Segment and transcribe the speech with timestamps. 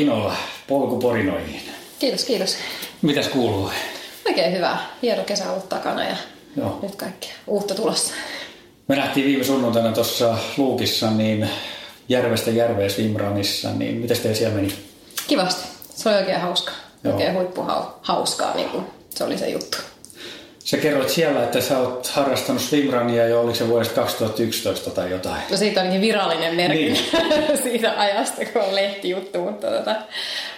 [0.00, 0.34] Pinolla,
[0.66, 1.60] polku porinoihin.
[1.98, 2.56] Kiitos, kiitos.
[3.02, 3.70] Mitäs kuuluu?
[4.26, 4.78] Oikein hyvä.
[5.02, 6.16] Hieno kesä ollut takana ja
[6.56, 6.78] Joo.
[6.82, 8.14] nyt kaikkea uutta tulossa.
[8.88, 11.50] Me nähtiin viime sunnuntaina tuossa Luukissa, niin
[12.08, 14.74] järvestä järveen Swimranissa, niin miten teillä siellä meni?
[15.26, 15.68] Kivasti.
[15.94, 16.72] Se oli oikein hauska.
[17.04, 17.14] Joo.
[17.14, 18.54] Oikein huippuhauskaa.
[18.54, 19.78] Niin kuin se oli se juttu.
[20.64, 25.42] Sä kerroit siellä, että sä oot harrastanut swimrunia jo, oliko se vuodesta 2011 tai jotain?
[25.50, 26.96] No siitä on ainakin virallinen merkki Niin.
[27.62, 29.38] siitä ajasta, kun on lehtijuttu.
[29.38, 29.94] Mutta, tota,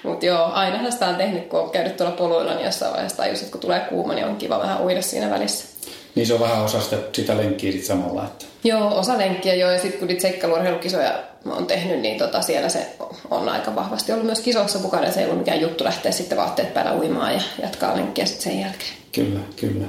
[0.03, 3.39] mutta joo, ainahan sitä on tehnyt, kun on käynyt tuolla poluilla, niin jossain vaiheessa tajus,
[3.39, 5.72] että kun tulee kuuma, niin on kiva vähän uida siinä välissä.
[6.15, 8.25] Niin se on vähän osa sitä, sitä lenkkiä sit samalla.
[8.25, 8.45] Että.
[8.65, 11.13] Joo, osa lenkkiä joo, ja sitten kun niitä seikkailuurheilukisoja
[11.47, 12.87] on tehnyt, niin tota, siellä se
[13.31, 15.11] on aika vahvasti ollut myös kisoissa mukana.
[15.11, 18.61] Se ei ollut mikään juttu lähteä sitten vaatteet päällä uimaan ja jatkaa lenkkiä sitten sen
[18.61, 18.93] jälkeen.
[19.13, 19.87] Kyllä, kyllä.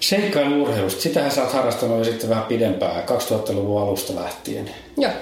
[0.00, 4.70] Seikkailuurheilusta, sitähän sä oot harrastanut jo sitten vähän pidempään, 2000-luvun alusta lähtien.
[4.96, 5.12] Joo,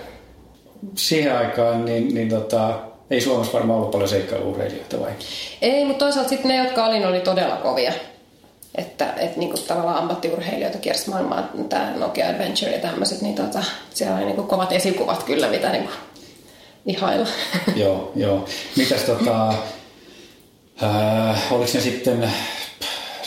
[0.94, 2.78] Siihen aikaan niin, niin tota,
[3.10, 5.10] ei Suomessa varmaan ollut paljon seikkailuurheilijoita vai?
[5.62, 7.92] Ei, mutta toisaalta sitten ne, jotka olin, oli todella kovia.
[8.74, 14.16] Että et niinku tavallaan ammattiurheilijoita kiersi maailmaa, tämä Nokia Adventure ja tämmöiset, niin tota, siellä
[14.16, 15.90] oli niinku kovat esikuvat kyllä, mitä niinku
[16.86, 17.28] ihailla.
[17.76, 18.44] joo, joo.
[18.76, 19.54] Mitäs tota,
[20.82, 22.32] ää, oliko ne sitten,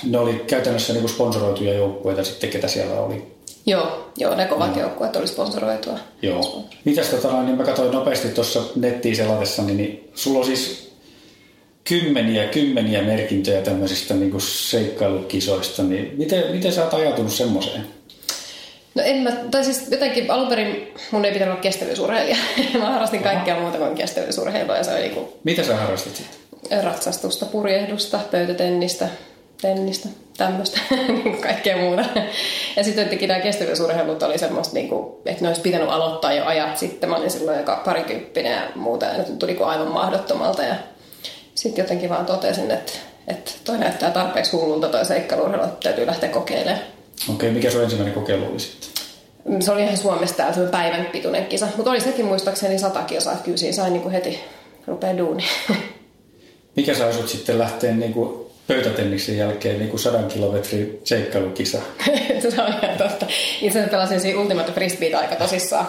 [0.03, 3.35] ne oli käytännössä niinku sponsoroituja joukkueita sitten, ketä siellä oli?
[3.65, 5.99] joo, joo, ne kovat joukkueet oli sponsoroitua.
[6.21, 6.63] Joo.
[6.85, 10.94] Mitäs tota niin mä katsoin nopeasti tuossa nettiin selatessani, niin sulla on siis
[11.85, 17.87] kymmeniä, kymmeniä merkintöjä tämmöisistä niin seikkailukisoista, niin miten, miten sä oot ajatunut semmoiseen?
[18.95, 22.37] No en mä, tai siis jotenkin alun perin mun ei pitänyt olla kestävyysurheilija.
[22.79, 26.83] mä harrastin kaikkea muuta kuin kestävyysurheilua ja se oli niinku Mitä sä harrastit sitten?
[26.83, 29.07] ratsastusta, purjehdusta, pöytätennistä,
[29.61, 32.05] tennistä, tämmöistä, niinku kaikkea muuta.
[32.75, 36.77] Ja sitten jotenkin nämä kestävyysurheilut oli semmoista, niinku, että ne olisi pitänyt aloittaa jo ajat
[36.77, 37.09] sitten.
[37.09, 40.63] Mä olin silloin joka parikymppinen ja muuta, ja nyt tuli kuin aivan mahdottomalta.
[40.63, 40.75] Ja
[41.55, 42.91] sitten jotenkin vaan totesin, että,
[43.27, 46.79] että toi näyttää tarpeeksi hullulta toi seikkailuurheilu, että täytyy lähteä kokeilemaan.
[47.33, 48.89] Okei, mikä sun ensimmäinen kokeilu oli sitten?
[49.59, 53.33] Se oli ihan Suomessa täällä semmoinen päivän pituinen kisa, mutta oli sekin muistaakseni sata kilsaa,
[53.33, 54.39] että kyllä siinä sai niinku heti
[54.87, 55.43] rupea duuni.
[56.75, 61.77] Mikä sai sut sitten lähteä niin kuin pöytätenniksen jälkeen niin kuin sadan kilometrin seikkailukisa?
[62.41, 63.25] se on ihan totta.
[63.61, 65.87] Itse asiassa pelasin siinä Ultimate Frisbeet aika tosissaan.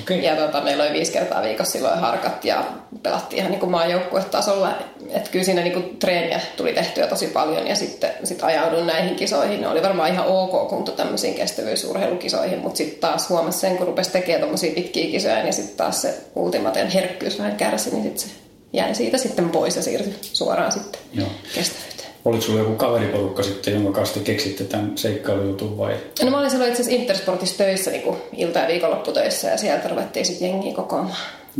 [0.00, 0.24] Okei.
[0.24, 2.64] Ja tota, meillä oli viisi kertaa viikossa silloin harkat ja
[3.02, 4.78] pelattiin ihan niin kuin maajoukkuetasolla.
[5.10, 9.16] Että kyllä siinä niin kuin treeniä tuli tehtyä tosi paljon ja sitten sit ajauduin näihin
[9.16, 9.60] kisoihin.
[9.60, 14.10] Ne oli varmaan ihan ok kunto tämmöisiin kestävyysurheilukisoihin, mutta sitten taas huomasi sen, kun rupesi
[14.10, 18.34] tekemään tommosia pitkiä kisoja, niin sitten taas se ultimaten herkkyys vähän kärsi, niin sitten se
[18.72, 21.28] jäi siitä sitten pois ja siirtyi suoraan sitten Joo.
[21.54, 22.01] kestävyyteen.
[22.24, 25.96] Oliko sulla joku kaveriporukka sitten, jonka kanssa te keksitte tämän seikkailujutun vai?
[26.24, 29.88] No mä olin silloin itse asiassa Intersportissa töissä niin kuin ilta- ja viikonlopputöissä ja sieltä
[29.88, 31.16] ruvettiin sitten jengiä kokoamaan.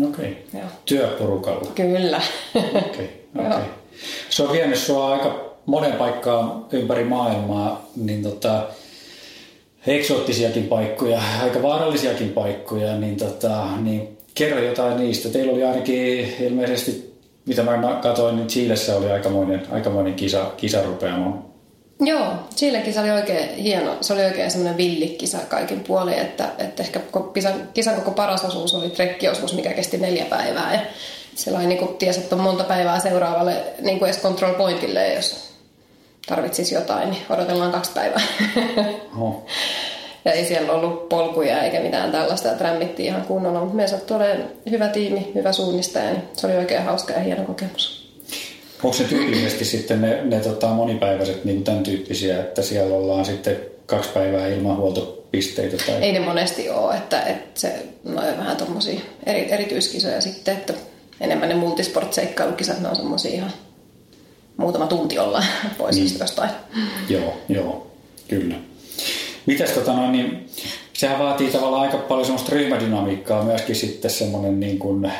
[0.08, 0.44] Okei.
[0.54, 0.64] Joo.
[0.84, 1.70] Työporukalla.
[1.74, 2.20] Kyllä.
[2.54, 3.26] Okei.
[3.34, 3.46] Joo.
[3.46, 3.64] okei.
[4.30, 8.66] Se on vienyt sua aika monen paikkaan ympäri maailmaa, niin tota,
[9.86, 15.28] eksoottisiakin paikkoja, aika vaarallisiakin paikkoja, niin, tota, niin kerro jotain niistä.
[15.28, 17.11] Teillä oli ainakin ilmeisesti,
[17.46, 21.52] mitä mä katsoin, niin Chiilessä oli aikamoinen, aikamoinen kisa, kisarupeama.
[22.00, 23.96] Joo, Chilekin se oli oikein hieno.
[24.00, 28.44] Se oli oikein semmoinen villikisa kaikin puolin, että, että ehkä koko kisan, kisan koko paras
[28.44, 30.74] osuus oli trekkiosuus, mikä kesti neljä päivää.
[30.74, 35.14] Ja oli niin kuin, ties, että on monta päivää seuraavalle niin kuin edes control pointille,
[35.14, 35.52] jos
[36.26, 38.22] tarvitsisi jotain, niin odotellaan kaksi päivää.
[39.16, 39.46] Oho.
[40.24, 43.60] Ja ei siellä ollut polkuja eikä mitään tällaista, että rämmittiin ihan kunnolla.
[43.60, 47.44] Mutta me sattui olemaan hyvä tiimi, hyvä suunnistaja, niin se oli oikein hauska ja hieno
[47.44, 48.02] kokemus.
[48.82, 53.56] Onko se tyypillisesti sitten ne, ne tota, monipäiväiset niin tämän tyyppisiä, että siellä ollaan sitten
[53.86, 55.76] kaksi päivää ilman huoltopisteitä?
[55.86, 55.94] Tai...
[55.94, 60.74] Ei ne monesti ole, että, että se no, on vähän tuommoisia eri, erityiskisoja sitten, että
[61.20, 63.52] enemmän ne multisport-seikkailukisat, ne on semmoisia ihan
[64.56, 65.44] muutama tunti ollaan
[65.78, 66.18] pois niin.
[66.20, 66.50] jostain.
[67.08, 67.86] Joo, joo,
[68.28, 68.54] kyllä.
[69.46, 70.46] Mitäs tota noin, niin
[70.92, 75.12] sehän vaatii tavallaan aika paljon semmoista ryhmädynamiikkaa myöskin sitten semmoinen niin kuin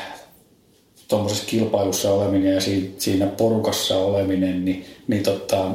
[1.07, 2.61] tuommoisessa kilpailussa oleminen ja
[2.97, 5.65] siinä, porukassa oleminen, niin, niin tota,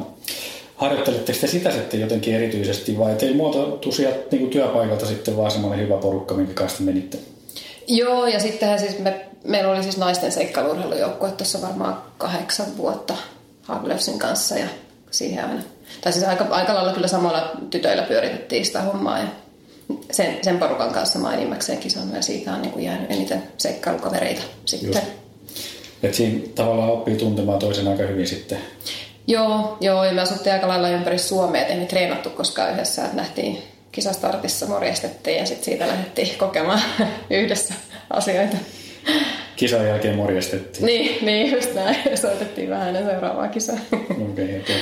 [0.75, 5.51] harjoittelitteko te sitä sitten jotenkin erityisesti vai teillä muotoutu sieltä niin kuin työpaikalta sitten vaan
[5.51, 7.17] semmoinen hyvä porukka, minkä kanssa te menitte?
[7.87, 13.15] Joo, ja sittenhän siis me, meillä oli siis naisten seikkailurheilujoukkue tuossa varmaan kahdeksan vuotta
[13.61, 14.67] Haglöfsin kanssa ja
[15.11, 15.61] siihen aina.
[16.01, 19.25] Tai siis aika, aika lailla kyllä samalla tytöillä pyöritettiin sitä hommaa ja
[20.11, 24.41] sen, sen porukan kanssa mä enimmäkseen kisannut ja siitä on niin kuin jäänyt eniten seikkailukavereita
[24.65, 24.87] sitten.
[24.87, 25.19] Just.
[26.03, 28.57] Et siinä tavallaan oppii tuntemaan toisen aika hyvin sitten.
[29.27, 33.03] Joo, joo, ja me asuttiin aika lailla ympäri Suomea, et ei me treenattu koskaan yhdessä,
[33.05, 36.81] että nähtiin kisastartissa, morjestettiin ja sitten siitä lähdettiin kokemaan
[37.29, 37.73] yhdessä
[38.09, 38.57] asioita.
[39.59, 40.85] Kisan jälkeen morjestettiin.
[40.85, 41.95] Niin, niin just näin.
[42.17, 43.75] Soitettiin vähän ennen seuraavaa kisaa.
[43.91, 44.75] Okei, okay, okay.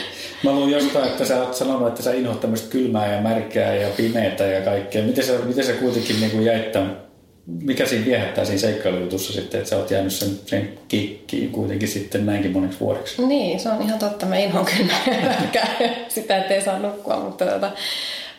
[0.43, 3.87] Mä luulen jostain, että sä oot sanonut, että sä inhoat tämmöistä kylmää ja märkää ja
[3.97, 5.03] pimeätä ja kaikkea.
[5.03, 6.97] Miten sä, miten sä kuitenkin niin jäit tämän,
[7.45, 12.25] mikä siinä viehättää siinä seikkailujutussa sitten, että sä oot jäänyt sen, sen kikkiin kuitenkin sitten
[12.25, 13.21] näinkin moneksi vuodeksi?
[13.21, 14.25] Niin, se on ihan totta.
[14.25, 15.67] Mä inhoan kylmää ja märkää
[16.07, 17.71] sitä, ettei saa nukkua, mutta tota,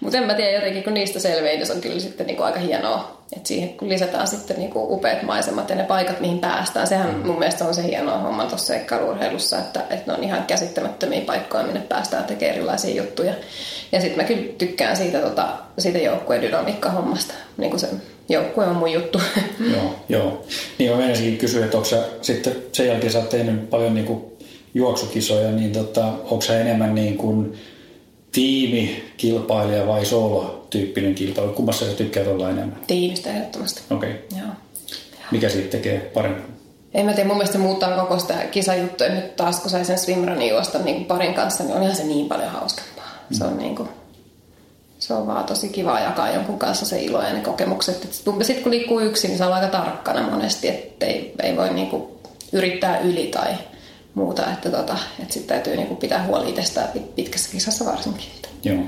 [0.01, 3.19] mutta en mä tiedä, jotenkin kun niistä selviin, se on kyllä sitten niinku aika hienoa.
[3.37, 6.87] Että siihen kun lisätään sitten niinku upeat maisemat ja ne paikat, mihin päästään.
[6.87, 7.27] Sehän mm.
[7.27, 11.65] mun mielestä on se hienoa homma tuossa seikkailuurheilussa, että, että ne on ihan käsittämättömiä paikkoja,
[11.65, 13.33] minne päästään tekemään erilaisia juttuja.
[13.93, 15.49] Ja sitten mä kyllä tykkään siitä, tota,
[15.79, 17.35] siitä joukkueen dynamiikka-hommasta.
[17.57, 17.89] Niin kuin se
[18.29, 19.21] joukkue on mun juttu.
[19.75, 20.45] joo, joo.
[20.79, 24.37] Niin mä menisinkin kysyä, että onko sä sitten sen jälkeen sä oot tehnyt paljon niinku
[24.75, 27.59] juoksukisoja, niin tota, onko sä enemmän niin kuin
[28.33, 31.53] tiimi, kilpailija vai solo-tyyppinen kilpailu?
[31.53, 32.81] Kummassa sä tykkäät olla enemmän?
[32.87, 33.83] Tiimistä ehdottomasti.
[33.91, 34.11] Okei.
[34.11, 34.39] Okay.
[34.39, 34.49] Joo.
[35.31, 36.43] Mikä siitä tekee paremmin?
[36.95, 39.09] En mä tiedä, mun mielestä muuttaa koko sitä kisajuttua.
[39.09, 42.51] Nyt taas kun sai sen swimrunin juosta niin parin kanssa, niin ihan se niin paljon
[42.51, 43.13] hauskempaa.
[43.31, 43.37] Mm.
[43.37, 43.89] Se on niin kuin,
[44.99, 48.09] se on vaan tosi kiva jakaa jonkun kanssa se ilo ja ne kokemukset.
[48.13, 51.89] Sitten kun liikkuu yksin, niin se on aika tarkkana monesti, että ei, ei voi niin
[51.89, 52.03] kuin
[52.53, 53.55] yrittää yli tai
[54.19, 58.29] muuta, että, tota, että sitten täytyy niin kuin pitää huoli itsestään pitkässä kisassa varsinkin.
[58.65, 58.83] Joo.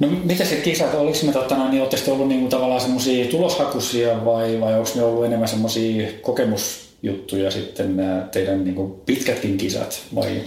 [0.00, 4.24] No mitä se kisat, oliko ne tota, niin olette ollut niin kuin, tavallaan semmoisia tuloshakuisia
[4.24, 10.00] vai, vai onko ne ollut enemmän semmoisia kokemusjuttuja sitten nämä teidän niin kuin, pitkätkin kisat
[10.14, 10.42] vai?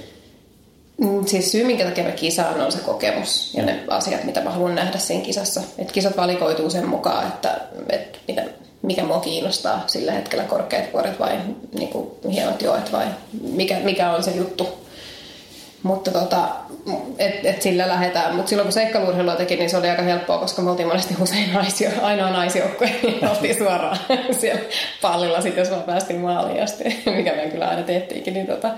[0.98, 4.50] Mm, siis syy, minkä takia mä kisaan, on se kokemus ja ne asiat, mitä mä
[4.50, 5.62] haluan nähdä siinä kisassa.
[5.78, 7.58] Et kisat valikoituu sen mukaan, että,
[7.90, 8.44] että mitä,
[8.84, 11.32] mikä mua kiinnostaa sillä hetkellä, korkeat vuoret vai
[11.74, 13.06] niin kuin, hienot joet vai
[13.42, 14.68] mikä, mikä on se juttu.
[15.84, 16.50] Mutta tota,
[17.20, 18.36] et, et sillä lähdetään.
[18.36, 21.54] Mutta silloin kun seikkailuurheilua teki, niin se oli aika helppoa, koska me oltiin monesti usein
[21.54, 23.98] naisio, ainoa naisjoukkue, niin oltiin suoraan
[24.40, 24.62] siellä
[25.02, 26.84] pallilla sitten, jos vaan päästiin maaliin asti,
[27.16, 28.70] mikä me kyllä aina tehtiinkin, niin, tota,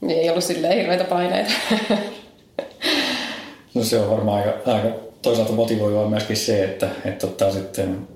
[0.00, 1.52] niin ei ollut silleen hirveitä paineita.
[3.74, 4.88] No se on varmaan aika, aika
[5.22, 8.08] toisaalta motivoivaa myöskin se, että, että ottaa sitten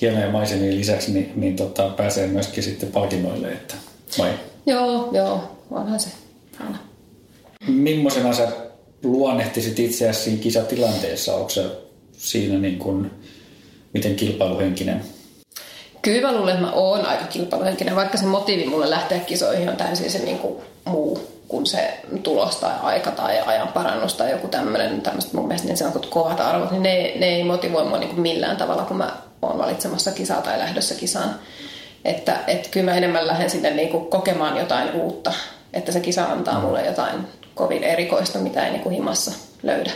[0.00, 3.52] hienoja maisemia lisäksi, niin, niin tota, pääsee myöskin sitten palkinnoille.
[3.52, 3.74] Että,
[4.18, 4.30] vai?
[4.66, 6.08] Joo, joo, onhan se
[6.60, 6.78] aina.
[7.66, 8.48] Mimmoisena sä
[9.02, 11.34] luonnehtisit itseäsi siinä kisatilanteessa?
[11.34, 11.64] Onko se
[12.12, 13.10] siinä niin kuin,
[13.94, 15.02] miten kilpailuhenkinen?
[16.02, 19.76] Kyllä mä luulen, että mä oon aika kilpailuhenkinen, vaikka se motiivi mulle lähteä kisoihin on
[19.76, 20.54] täysin se niin kuin
[20.84, 25.68] muu kuin se tulos tai aika tai ajan parannus tai joku tämmöinen, tämmöiset mun mielestä
[25.68, 28.96] niin sanotut kovat arvot, niin ne, ne ei motivoi mua niin kuin millään tavalla, kun
[28.96, 31.34] mä oon valitsemassa kisaa tai lähdössä kisaan.
[32.04, 35.32] Että et kyllä mä enemmän lähden sinne niin kuin kokemaan jotain uutta,
[35.72, 39.32] että se kisa antaa mulle jotain kovin erikoista, mitä ei niin kuin himassa
[39.62, 39.90] löydä.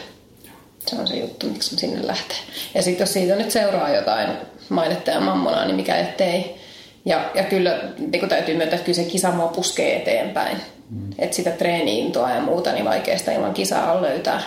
[0.87, 2.37] Se on se juttu, miksi mä sinne lähtee.
[2.75, 4.29] Ja sitten jos siitä nyt seuraa jotain
[4.69, 6.57] mainetta ja mammonaa, niin mikä ettei.
[7.05, 10.57] Ja, ja kyllä niin täytyy myöntää, että kyllä se kisa mua puskee eteenpäin.
[10.91, 11.11] Mm.
[11.19, 14.43] Että sitä treeniintoa ja muuta niin vaikeasta ilman kisaa on löytää.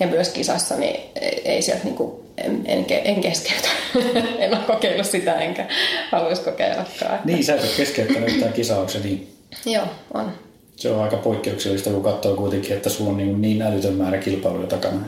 [0.00, 1.00] Ja myös kisassa niin
[1.44, 2.12] ei sieltä niin kuin,
[2.44, 3.68] en, en, en keskeytä.
[4.38, 5.66] en ole kokeillut sitä enkä
[6.10, 7.20] haluaisi kokeillakaan.
[7.24, 9.28] Niin, sä et ole keskeyttänyt yhtään kisaa, niin?
[9.66, 9.84] Joo,
[10.14, 10.32] on
[10.80, 14.66] se on aika poikkeuksellista, kun katsoo kuitenkin, että sulla on niin, niin älytön määrä kilpailuja
[14.66, 15.00] takana.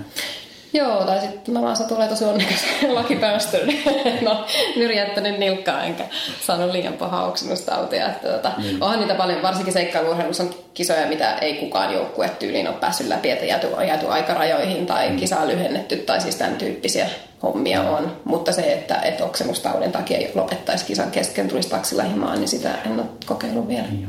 [0.75, 3.69] Joo, tai sitten mä vaan tulee tosi onnekas lakipäästön.
[4.21, 6.05] no, nyrjättänyt nilkkaa enkä
[6.47, 8.07] saanut liian pahaa oksennustautia.
[8.07, 8.83] Että, tota, mm.
[8.83, 13.31] Onhan niitä paljon, varsinkin seikkailuurheilussa on kisoja, mitä ei kukaan joukkue tyyliin ole päässyt läpi,
[13.31, 15.17] että jääty, jääty aikarajoihin tai mm.
[15.17, 17.07] kisaa lyhennetty tai siis tämän tyyppisiä
[17.43, 18.17] hommia on.
[18.25, 22.93] Mutta se, että, että oksennustaudin takia lopettaisi kisan kesken, tulisi taksilla himaan, niin sitä en
[22.93, 23.89] ole kokeillut vielä.
[23.91, 24.07] Mm.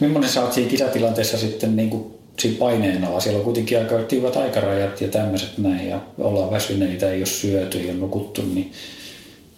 [0.00, 3.20] Millainen sä oot siinä kisatilanteessa sitten niin kuin siinä paineen alla?
[3.20, 7.78] Siellä on kuitenkin aika tiukat aikarajat ja tämmöiset näin ja ollaan väsyneitä, ei ole syöty
[7.78, 8.72] ja nukuttu, niin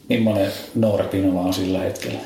[0.09, 2.19] millainen Noora Pinola on sillä hetkellä?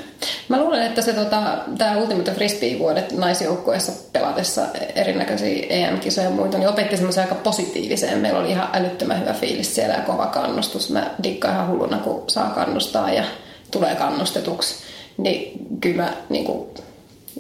[0.49, 4.63] Mä luulen, että se tota, tämä Ultimate Frisbee-vuodet naisjoukkueessa pelatessa
[4.95, 8.19] erinäköisiä EM-kisoja ja muita, niin opetti semmoisen aika positiiviseen.
[8.19, 10.91] Meillä oli ihan älyttömän hyvä fiilis siellä ja kova kannustus.
[10.91, 13.25] Mä dikkaan ihan hulluna, kun saa kannustaa ja
[13.71, 14.75] tulee kannustetuksi.
[15.17, 16.69] Niin kyllä mä niin kuin,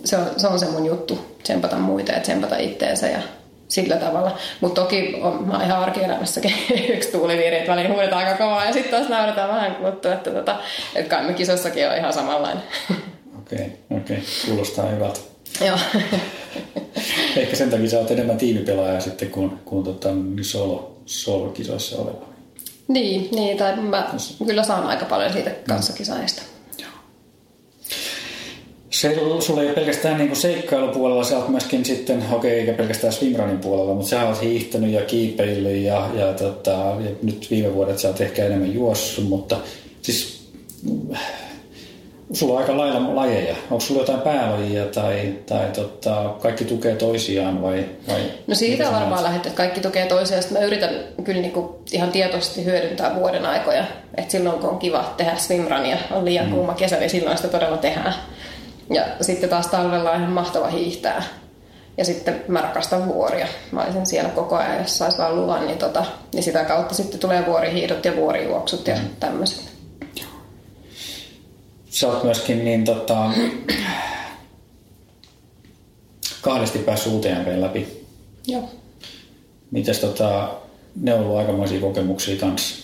[0.04, 3.18] se on, se on se mun juttu, tsempata muita ja tsempata itteensä ja
[3.68, 4.38] sillä tavalla.
[4.60, 6.54] Mutta toki on, mä oon ihan arkielämässäkin
[6.96, 10.60] yksi tuuliviiri, että väliin huudetaan aika kovaa ja sitten taas nauretaan vähän kuluttua, että, tota,
[10.94, 12.62] että kai me kisossakin on ihan samanlainen.
[13.38, 14.16] Okei, okay, okei.
[14.16, 14.28] Okay.
[14.46, 15.20] Kuulostaa hyvältä.
[15.66, 15.78] Joo.
[17.36, 22.26] Ehkä sen takia sä oot enemmän tiimipelaaja sitten kuin, kuin tota, niin solo, solo-kisoissa oleva.
[22.88, 24.10] Niin, niin, tai mä
[24.46, 26.42] kyllä saan aika paljon siitä kanssakisaajista.
[26.42, 26.53] Mm
[28.94, 33.12] se, sulla ei ole pelkästään niin seikkailupuolella, sä oot myöskin sitten, okei, okay, eikä pelkästään
[33.12, 37.98] swimrunin puolella, mutta sä oot hiihtänyt ja kiipeillyt ja, ja, tota, ja nyt viime vuodet
[37.98, 39.56] sä oot ehkä enemmän juossut, mutta
[40.02, 40.48] siis
[42.32, 43.56] sulla on aika lailla lajeja.
[43.62, 48.94] Onko sulla jotain päälajia tai, tai tota, kaikki tukee toisiaan vai, vai No siitä on
[48.94, 50.42] varmaan lähdetty, että kaikki tukee toisiaan.
[50.42, 53.84] Sitten mä yritän kyllä niinku ihan tietoisesti hyödyntää vuoden aikoja.
[54.16, 56.52] Et silloin kun on kiva tehdä swimrunia, on liian mm.
[56.52, 58.14] kuuma kesä, niin silloin sitä todella tehdään.
[58.90, 61.22] Ja sitten taas talvella on ihan mahtava hiihtää.
[61.96, 63.46] Ja sitten mä rakastan vuoria.
[63.72, 67.20] Mä olisin siellä koko ajan, jos sais vaan luvan, niin, tota, niin sitä kautta sitten
[67.20, 69.08] tulee vuorihiidot ja vuorijuoksut ja mm.
[69.20, 69.74] tämmöiset.
[71.90, 73.30] Sä oot myöskin niin tota,
[76.40, 78.06] kahdesti päässyt UTMPn läpi.
[78.46, 78.68] Joo.
[79.70, 80.54] Mites tota,
[80.96, 82.83] ne on ollut aikamoisia kokemuksia kanssa?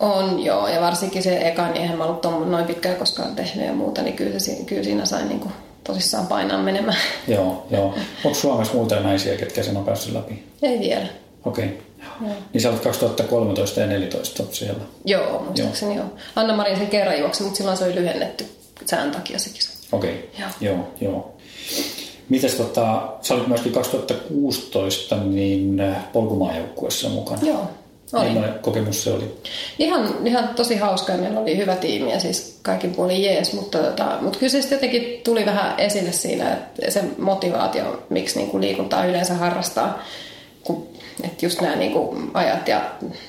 [0.00, 3.72] On joo, ja varsinkin se eka, niin eihän mä ollut noin pitkään koskaan tehnyt ja
[3.72, 5.52] muuta, niin kyllä, se, kyllä siinä sai niin kuin
[5.84, 6.98] tosissaan painaa menemään.
[7.28, 7.94] Joo, joo.
[8.24, 10.44] Onko Suomessa muuten naisia, ketkä sen on päässyt läpi?
[10.62, 11.06] Ei vielä.
[11.44, 11.64] Okei.
[11.64, 12.36] Okay.
[12.52, 14.84] Niin sä olet 2013 ja 2014 siellä.
[15.04, 16.04] Joo, muistaakseni joo.
[16.04, 16.16] joo.
[16.36, 18.46] Anna-Maria sen kerran juoksi, mutta silloin se oli lyhennetty
[18.84, 19.70] sään takia se kisa.
[19.92, 20.46] Okei, okay.
[20.60, 20.74] joo.
[20.74, 21.36] joo, joo.
[22.28, 27.40] Mites tota, sä olit myöskin 2016 niin polkumaajoukkuessa mukana.
[27.42, 27.68] Joo,
[28.12, 28.28] oli.
[28.28, 29.36] Millainen kokemus se oli?
[29.78, 33.78] Ihan, ihan tosi hauska ja meillä oli hyvä tiimi ja siis kaikin puolin jees, mutta,
[33.78, 38.60] tota, mutta kyllä se jotenkin tuli vähän esille siinä, että se motivaatio, miksi niin kuin
[38.60, 40.02] liikuntaa yleensä harrastaa,
[40.64, 40.86] kun,
[41.24, 42.80] että just nämä niin kuin ajat ja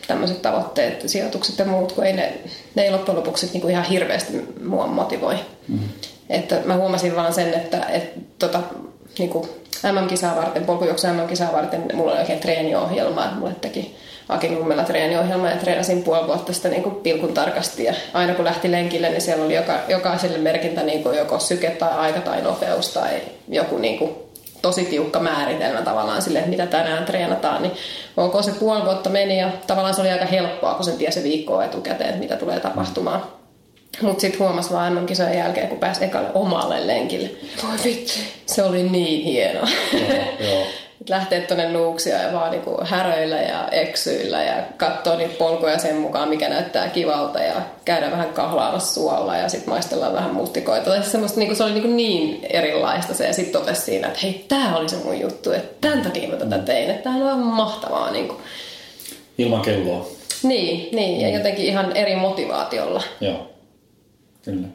[0.08, 2.34] tämmöiset tavoitteet, sijoitukset ja muut, kun ei ne,
[2.76, 4.34] ne ei loppujen lopuksi niin kuin ihan hirveästi
[4.66, 5.36] mua motivoi.
[5.68, 5.90] Mm-hmm.
[6.30, 8.60] Että mä huomasin vaan sen, että, että tota,
[9.20, 9.50] niin kuin
[9.92, 13.96] MM-kisaa varten, polkujuoksu MM-kisaa varten, mulla oli oikein treeniohjelma, että mulle teki
[14.30, 17.84] Aki Nummela treeniohjelma ja treenasin puoli vuotta sitä niin kuin pilkun tarkasti.
[17.84, 21.70] Ja aina kun lähti lenkille, niin siellä oli joka, jokaiselle merkintä niin kuin joko syke
[21.70, 24.16] tai aika tai nopeus tai joku niin kuin
[24.62, 27.62] tosi tiukka määritelmä tavallaan sille, että mitä tänään treenataan.
[27.62, 27.74] Niin
[28.18, 31.66] ok, se puoli vuotta meni ja tavallaan se oli aika helppoa, kun sen tiesi viikkoa
[31.66, 33.24] etukäteen, että mitä tulee tapahtumaan.
[34.02, 37.30] Mutta sitten huomasi vaan MM-kisojen jälkeen, kun pääsi ekalle omalle lenkille.
[37.64, 39.68] Voi vitsi, se oli niin hienoa.
[39.94, 40.64] Joo, joo.
[41.10, 46.30] lähteä tuonne nuuksia ja vaan niinku häröillä ja eksyillä ja katsoa niitä polkuja sen mukaan,
[46.30, 50.90] mikä näyttää kivalta ja käydä vähän kahlaamassa suolla ja sitten maistellaan vähän mustikoita.
[50.90, 54.46] Tai semmoista, niinku, se oli niinku niin erilaista se ja sitten totesi siinä, että hei,
[54.48, 57.40] tämä oli se mun juttu, että tämän takia mä tätä tein, että tämä on aivan
[57.40, 58.12] mahtavaa.
[58.12, 58.36] Niinku.
[59.38, 60.08] Ilman kelloa.
[60.44, 63.04] Niin, niin, ja jotenkin ihan eri motivaatiolla.
[63.22, 63.50] Joo,
[64.46, 64.68] kyllä.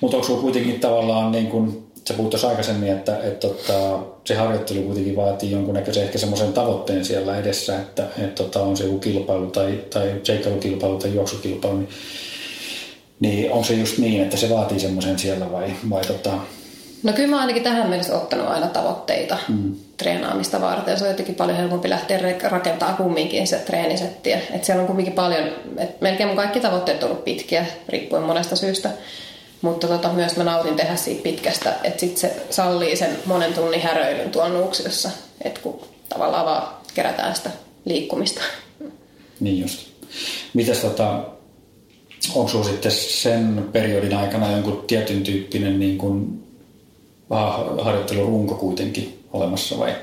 [0.00, 4.34] Mutta onko sulla kuitenkin tavallaan niin kuin sä puhuit aikaisemmin, että, että, että tota, se
[4.34, 8.84] harjoittelu kuitenkin vaatii jonkunnäköisen ehkä semmoisen tavoitteen siellä edessä, että, että, että tota, on se
[8.84, 11.88] joku kilpailu tai, tai seikkailukilpailu tai juoksukilpailu, niin,
[13.20, 16.30] niin on se just niin, että se vaatii semmoisen siellä vai, vai tota...
[17.02, 19.74] No kyllä mä ainakin tähän mennessä ottanut aina tavoitteita mm.
[19.96, 20.98] treenaamista varten.
[20.98, 24.38] Se on jotenkin paljon helpompi lähteä rakentaa kumminkin se treenisettiä.
[24.50, 25.48] että siellä on kumminkin paljon,
[25.78, 28.90] että melkein mun kaikki tavoitteet on ollut pitkiä, riippuen monesta syystä.
[29.62, 33.80] Mutta tota, myös mä nautin tehdä siitä pitkästä, että sitten se sallii sen monen tunnin
[33.80, 35.10] häröilyn tuolla nuuksiossa,
[35.44, 37.50] että kun tavallaan vaan kerätään sitä
[37.84, 38.40] liikkumista.
[39.40, 39.86] Niin just.
[40.54, 41.24] Mitäs tota,
[42.34, 46.42] onko sinulla sitten sen periodin aikana jonkun tietyn tyyppinen niin kuin
[47.82, 49.94] harjoittelurunko kuitenkin olemassa vai,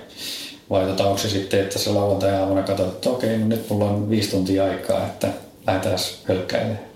[0.69, 4.09] vai tota, onko se sitten, että se lauantai-aamuna katsot, että okei, no nyt mulla on
[4.09, 5.27] viisi tuntia aikaa, että
[5.67, 6.92] lähdetään hölkkäilemään?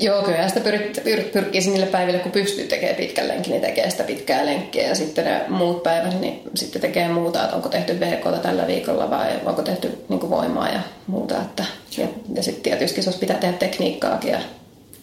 [0.00, 3.90] Joo, kyllä sitä pyr, pyr, pyrkii niille päiville, kun pystyy tekemään pitkän lenkin, niin tekee
[3.90, 4.88] sitä pitkää lenkkiä.
[4.88, 9.10] Ja sitten ne muut päivät, niin sitten tekee muuta, että onko tehty VK tällä viikolla
[9.10, 11.34] vai onko tehty niin voimaa ja muuta.
[11.36, 11.64] Että,
[11.96, 14.40] ja, ja sitten tietysti kisossa pitää tehdä tekniikkaakin ja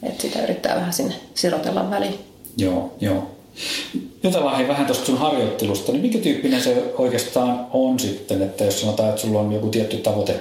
[0.04, 2.20] että sitä yrittää vähän sinne sirotella väliin.
[2.58, 3.32] Joo, joo.
[4.24, 9.10] Jutellaan vähän tuosta sun harjoittelusta, niin mikä tyyppinen se oikeastaan on sitten, että jos sanotaan,
[9.10, 10.39] että sulla on joku tietty tavoite,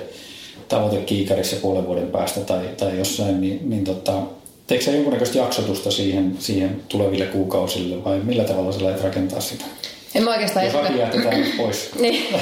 [0.69, 4.23] tavoite kiikarissa puolen vuoden päästä tai, tai jossain, niin, niin tota,
[4.67, 9.65] Teekö sä jonkunnäköistä jaksotusta siihen, siihen tuleville kuukausille vai millä tavalla sä lähdet rakentaa sitä?
[10.15, 11.53] En mä oikeastaan etukäteen...
[11.57, 11.91] pois.
[12.01, 12.41] niin.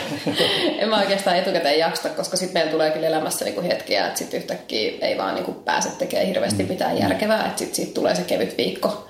[0.78, 4.40] en mä oikeastaan etukäteen jaksa, koska sitten meillä tulee kyllä elämässä niinku hetkiä, että sitten
[4.40, 6.68] yhtäkkiä ei vaan niinku pääse tekemään hirveästi mm.
[6.68, 9.08] mitään järkevää, että sitten siitä tulee se kevyt viikko.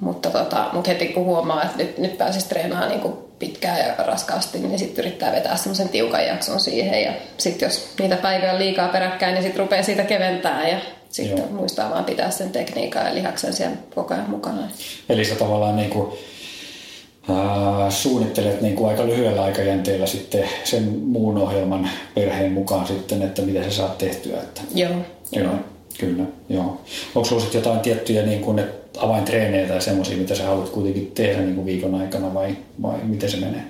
[0.00, 4.58] Mutta, tota, mutta heti kun huomaa, että nyt, nyt pääsisi treenaamaan niin pitkään ja raskaasti,
[4.58, 7.02] niin sitten yrittää vetää semmoisen tiukan jakson siihen.
[7.02, 10.78] Ja sitten jos niitä päiviä on liikaa peräkkäin, niin sitten rupeaa siitä keventää ja
[11.10, 11.48] sitten Joo.
[11.50, 14.68] muistaa vaan pitää sen tekniikan ja lihaksen siellä koko ajan mukana.
[15.08, 16.12] Eli sä tavallaan niin kuin,
[17.30, 23.42] äh, suunnittelet niin kuin aika lyhyellä aikajänteellä sitten sen muun ohjelman perheen mukaan sitten, että
[23.42, 24.40] miten sä saat tehtyä.
[24.40, 24.60] Että...
[24.74, 24.92] Joo.
[25.32, 25.54] Joo.
[25.98, 26.80] Kyllä, joo.
[27.14, 28.64] Onko sinulla jotain tiettyjä niin kuin,
[28.98, 33.30] avaintreenejä tai semmoisia, mitä sä haluat kuitenkin tehdä niin kuin viikon aikana vai, vai miten
[33.30, 33.64] se menee?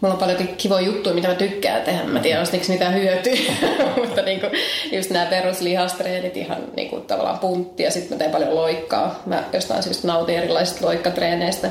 [0.00, 2.04] Mulla on paljon kivoja juttuja, mitä mä tykkään tehdä.
[2.04, 3.32] Mä tiedän, onko mitään hyötyä,
[4.00, 4.46] mutta niinku,
[4.92, 9.22] just nämä peruslihastreenit ihan niinku, tavallaan puntti ja sitten mä teen paljon loikkaa.
[9.26, 11.70] Mä jostain syystä nautin erilaisista loikkatreeneistä.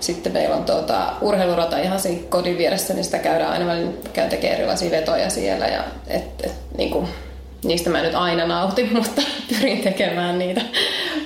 [0.00, 4.30] Sitten meillä on tuota, urheilurata ihan siinä kodin vieressä, niin sitä käydään aina välillä, käyn
[4.30, 5.66] tekemään erilaisia vetoja siellä.
[5.66, 7.08] Ja, et, et, niinku,
[7.64, 10.60] niistä mä nyt aina nautin, mutta pyrin tekemään niitä.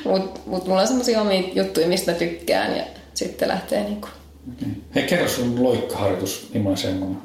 [0.05, 2.85] Mutta mut mulla on semmoisia omia juttuja, mistä tykkään ja
[3.15, 4.09] sitten lähtee niinku.
[4.95, 7.19] Hei, kerro sun loikkaharjoitus, millainen semmoinen?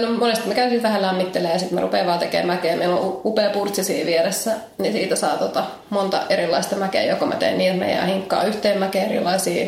[0.00, 2.76] No monesti mä käyn vähän lämmittelemään ja sitten mä rupean vaan tekemään mäkeä.
[2.76, 7.02] Meillä on upea purtsi siinä vieressä, niin siitä saa tota monta erilaista mäkeä.
[7.02, 9.66] Joko mä teen niin, että me jää hinkkaa yhteen mäkeä erilaisia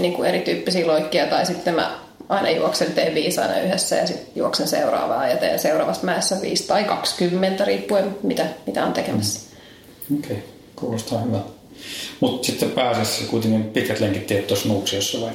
[0.00, 1.98] niin kuin erityyppisiä loikkia, tai sitten mä
[2.28, 6.66] aina juoksen, teen viisi aina yhdessä ja sitten juoksen seuraavaa ja teen seuraavasta mäessä viisi
[6.66, 9.40] tai 20, riippuen mitä, mitä on tekemässä.
[10.18, 10.36] Okei, okay.
[10.76, 11.55] kuulostaa hyvältä.
[12.20, 15.30] Mutta sitten pääasiassa kuitenkin pitkät lenkit tuossa Nuuksiossa vai?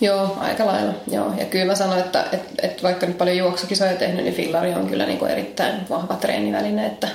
[0.00, 0.92] Joo, aika lailla.
[1.10, 1.32] Joo.
[1.38, 4.86] Ja kyllä mä sanoin, että, että, että vaikka nyt paljon juoksukisoja tehnyt, niin fillari on
[4.86, 6.86] kyllä niin kuin erittäin vahva treeniväline.
[6.86, 7.08] Että,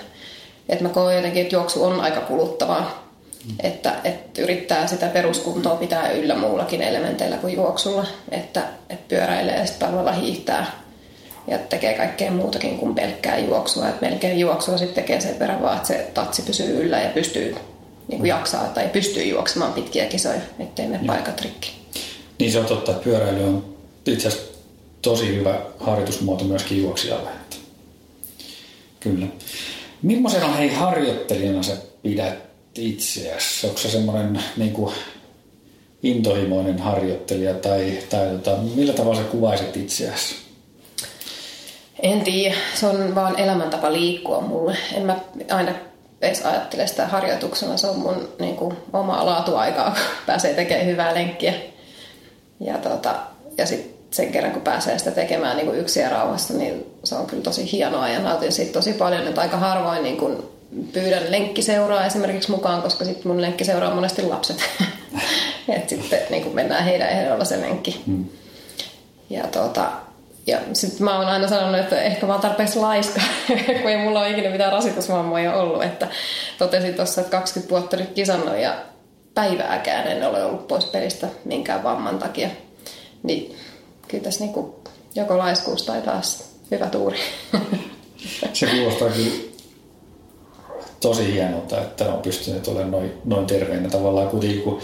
[0.70, 3.10] että mä koen jotenkin, että juoksu on aika kuluttavaa.
[3.46, 3.56] Mm.
[3.63, 8.06] Että, että yrittää sitä peruskuntoa pitää yllä muullakin elementeillä kuin juoksulla.
[8.32, 10.72] Että, että pyöräilee ja sitten talvella hiihtää
[11.48, 13.89] ja tekee kaikkea muutakin kuin pelkkää juoksua.
[13.89, 17.56] Että melkein juoksua sitten tekee sen verran vaan, että se tatsi pysyy yllä ja pystyy
[18.10, 21.72] niin kuin jaksaa tai pystyy juoksemaan pitkiä kisoja, ettei mene paikat rikki.
[22.39, 23.75] Niin se on totta, että pyöräily on
[24.06, 24.48] itse asiassa
[25.01, 27.30] tosi hyvä harjoitusmuoto myöskin juoksijalle.
[29.00, 29.28] Kyllä.
[30.01, 32.36] Millaisena hei harjoittelijana sä pidät
[32.75, 33.68] itseäsi?
[33.68, 34.94] Onko se semmoinen niin kuin,
[36.04, 40.36] intohimoinen harjoittelija tai, tai tota, millä tavalla sä kuvaisit itseäsi?
[42.01, 44.78] En tiedä, se on vaan elämäntapa liikkua mulle.
[44.94, 45.72] En mä aina
[46.21, 47.77] edes ajattele sitä harjoituksena.
[47.77, 51.53] Se on mun niin kuin, omaa laatuaikaa, kun pääsee tekemään hyvää lenkkiä.
[52.59, 53.15] Ja, tota,
[53.57, 57.15] ja sitten sen kerran, kun pääsee sitä tekemään niin kuin yksin ja rauhassa, niin se
[57.15, 59.27] on kyllä tosi hienoa ja nautin siitä tosi paljon.
[59.27, 60.38] Että aika harvoin niin kuin
[60.93, 64.58] pyydän lenkkiseuraa esimerkiksi mukaan, koska sitten mun lenkkiseuraa on monesti lapset.
[65.75, 68.01] että sitten niin kuin mennään heidän ehdolla se lenkki.
[68.05, 68.25] Hmm.
[69.29, 69.91] Ja tota,
[70.49, 73.21] ja sitten mä oon aina sanonut, että ehkä oon tarpeeksi laiska,
[73.81, 75.83] kun ei mulla ole ikinä mitään rasitusvammoja ollut.
[75.83, 76.07] Että
[76.57, 78.75] totesin tuossa, että 20 vuotta nyt kisannut ja
[79.33, 82.49] päivääkään en ole ollut pois pelistä minkään vamman takia.
[83.23, 83.55] Niin
[84.07, 84.79] kyllä tässä niinku
[85.15, 87.19] joko laiskuus tai taas hyvä tuuri.
[88.53, 89.49] Se kuulostaa kyllä
[90.99, 94.81] tosi hienolta, että on pystynyt olemaan noin, noin terveenä tavallaan kuitenkin, kun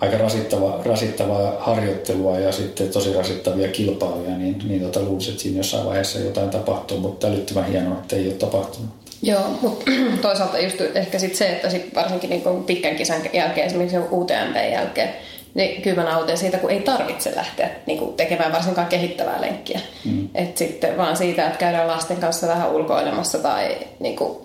[0.00, 5.58] aika rasittava, rasittavaa harjoittelua ja sitten tosi rasittavia kilpailuja, niin, niin tota, luulisin, että siinä
[5.58, 8.90] jossain vaiheessa jotain tapahtuu, mutta älyttömän hienoa, että ei ole tapahtunut.
[9.22, 9.90] Joo, mutta
[10.22, 15.14] toisaalta just ehkä sit se, että sit varsinkin niin pitkän kisan jälkeen, esimerkiksi UTMP jälkeen,
[15.54, 19.80] niin kyllä mä nautin siitä, kun ei tarvitse lähteä niin kuin tekemään varsinkaan kehittävää lenkkiä.
[20.04, 20.28] Mm.
[20.34, 24.38] Et sitten vaan siitä, että käydään lasten kanssa vähän ulkoilemassa tai niin kuin,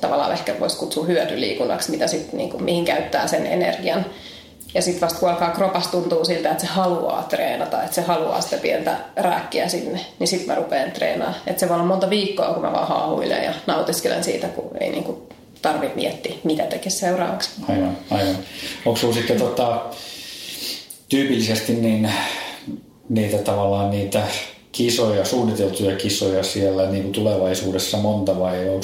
[0.00, 4.06] tavallaan ehkä voisi kutsua hyötyliikunnaksi, mitä sit, niin kuin, mihin käyttää sen energian.
[4.74, 8.40] Ja sitten vasta kun alkaa kropas tuntuu siltä, että se haluaa treenata, että se haluaa
[8.40, 11.40] sitä pientä rääkkiä sinne, niin sitten mä rupean treenaamaan.
[11.46, 14.90] Että se voi olla monta viikkoa, kun mä vaan haahuilen ja nautiskelen siitä, kun ei
[14.90, 15.28] niinku
[15.62, 17.50] tarvitse miettiä, mitä tekee seuraavaksi.
[17.68, 18.36] Aivan, aivan.
[18.86, 19.82] Onko sinulla sitten tota,
[21.08, 22.12] tyypillisesti niin,
[23.08, 24.22] niitä tavallaan niitä
[24.72, 28.82] kisoja, suunniteltuja kisoja siellä niin kuin tulevaisuudessa monta vai onko,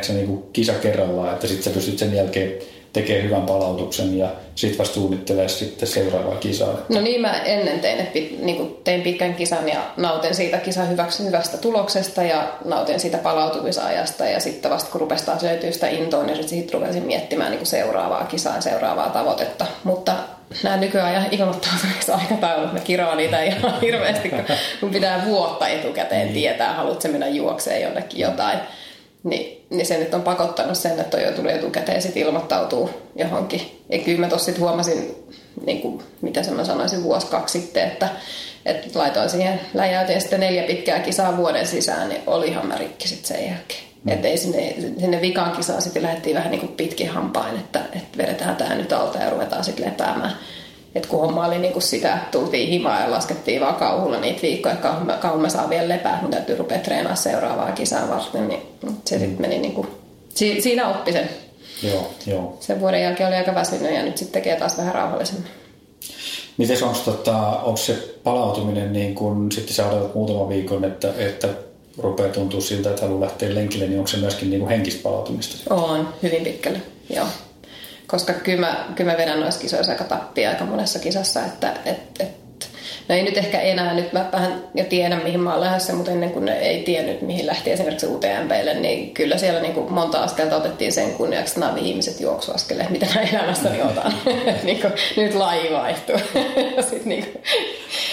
[0.00, 2.52] se niin kisa kerrallaan, että sitten sä pystyt sen jälkeen
[2.94, 6.78] tekee hyvän palautuksen ja sitten vasta suunnittelee sitten seuraavaa kisaa.
[6.88, 11.24] No niin mä ennen tein, että niin tein pitkän kisan ja nautin siitä kisan hyväksi,
[11.24, 16.22] hyvästä tuloksesta ja nautin siitä palautumisajasta ja sitten vasta kun rupesi taas löytyä sitä intoa,
[16.22, 19.66] niin sitten rupesin miettimään niin seuraavaa kisaa ja seuraavaa tavoitetta.
[19.84, 20.12] Mutta
[20.62, 24.30] nämä nykyajan ilmoittautumisaikataulut, mä kiroan niitä ihan hirveästi,
[24.80, 26.34] kun pitää vuotta etukäteen niin.
[26.34, 28.58] tietää, haluatko mennä juokseen jonnekin jotain.
[29.24, 33.84] Niin, niin se nyt on pakottanut sen, että jo tuli etukäteen sitten ilmoittautuu johonkin.
[33.88, 35.14] Ja kyllä mä tossa huomasin,
[35.66, 38.08] niin kuin, mitä mä sanoisin, vuosi kaksi sitten, että,
[38.66, 43.28] että laitoin siihen läjäyteen sitten neljä pitkää kisaa vuoden sisään, niin olihan mä rikki sitten
[43.36, 43.80] sen jälkeen.
[44.04, 44.12] Mm.
[44.12, 48.18] Että ei sinne, sinne vikaan kisaan sitten lähdettiin vähän niin kuin pitkin hampain, että, että
[48.18, 50.36] vedetään tämä nyt alta ja ruvetaan sitten lepäämään.
[50.94, 54.76] Et kun homma oli niinku sitä, että tultiin himaa ja laskettiin vaan kauhulla niitä viikkoja,
[54.76, 58.62] kauan mä, kauan mä saan vielä lepää, mun täytyy rupea treenaamaan seuraavaa kisaa varten, niin
[59.04, 59.86] se sitten meni niinku,
[60.34, 61.28] si, siinä oppi sen.
[61.82, 62.56] Joo, joo.
[62.60, 65.50] Sen vuoden jälkeen oli aika väsynyt ja nyt sitten tekee taas vähän rauhallisemmin.
[66.56, 71.48] Miten onko tota, onko se palautuminen niin kun sitten sä odotat muutaman viikon, että, että
[71.98, 75.74] rupeaa tuntua siltä, että haluaa lähteä lenkille, niin onko se myöskin niin kuin henkistä palautumista?
[75.74, 77.26] On, hyvin pitkälle, joo
[78.14, 82.20] koska kyllä mä, kyllä mä vedän noissa kisoissa aika tappia aika monessa kisassa, että et,
[82.20, 82.44] et,
[83.08, 86.10] No ei nyt ehkä enää, nyt mä vähän jo tiedän mihin mä oon lähdössä, mutta
[86.10, 90.22] ennen kuin ne ei tiennyt mihin lähti esimerkiksi UTMPlle, niin kyllä siellä niin kuin monta
[90.22, 94.12] askelta otettiin sen kunniaksi nämä viimeiset juoksuaskeleet, mitä mä elämässäni otan.
[94.62, 96.16] niin kuin, nyt laji vaihtuu.
[96.90, 97.42] sitten niin kuin,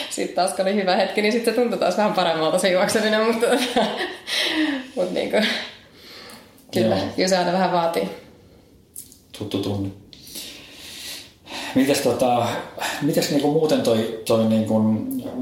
[0.10, 3.22] sit taas kun oli hyvä hetki, niin sitten se tuntui taas vähän paremmalta se juokseminen,
[3.22, 3.48] mutta,
[4.96, 5.48] mutta niin kuin,
[6.74, 8.21] kyllä, kyllä se aina vähän vaatii.
[9.42, 9.90] Tuttu tunne.
[11.76, 12.48] Mites, tota,
[13.02, 14.74] mites niinku muuten toi, toi niinku,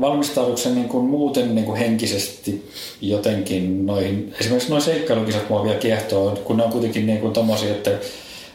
[0.02, 2.70] valmistaudutko niinku muuten niinku henkisesti
[3.02, 7.92] jotenkin noihin, esimerkiksi noin seikkailukisat mua vielä kiehtoo, kun ne on kuitenkin niinku tommosia, että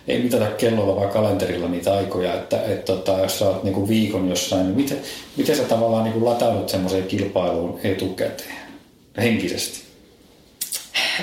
[0.08, 4.28] ei mitata kellolla vaan kalenterilla niitä aikoja, että et tota, jos sä oot niinku viikon
[4.28, 4.98] jossain, niin miten,
[5.36, 8.56] miten sä tavallaan niinku lataudut semmoiseen kilpailuun etukäteen
[9.16, 9.83] henkisesti?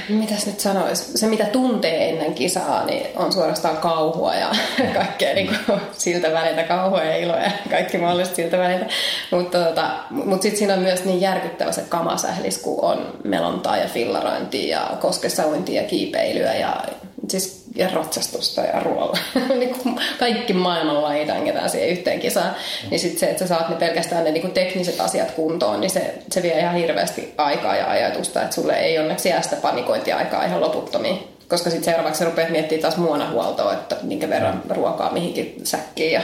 [0.09, 4.51] Mitäs nyt sanoisi, se mitä tuntee ennen kisaa, niin on suorastaan kauhua ja
[4.93, 8.85] kaikkea niin kuin, siltä väliltä, kauhua ja iloa ja kaikki mahdollista siltä väliltä.
[9.31, 13.87] Mutta tota, mut sitten siinä on myös niin järkyttävä se kamasählis, kun on melontaa ja
[13.87, 16.83] fillarointia ja koskessauintia ja kiipeilyä ja
[17.27, 19.17] siis ja ratsastusta ja ruoalla.
[19.59, 19.75] niin
[20.19, 22.55] kaikki maailman lajit anketaan siihen yhteen kisaan.
[22.89, 25.91] Niin sitten se, että sä saat ne pelkästään ne niin kuin tekniset asiat kuntoon, niin
[25.91, 30.45] se, se vie ihan hirveästi aikaa ja ajatusta, että sulle ei onneksi jää sitä panikointiaikaa
[30.45, 31.19] ihan loputtomiin.
[31.47, 36.21] Koska sitten seuraavaksi rupeat miettimään taas muonahuoltoa, että minkä verran ruokaa mihinkin säkkiin ja,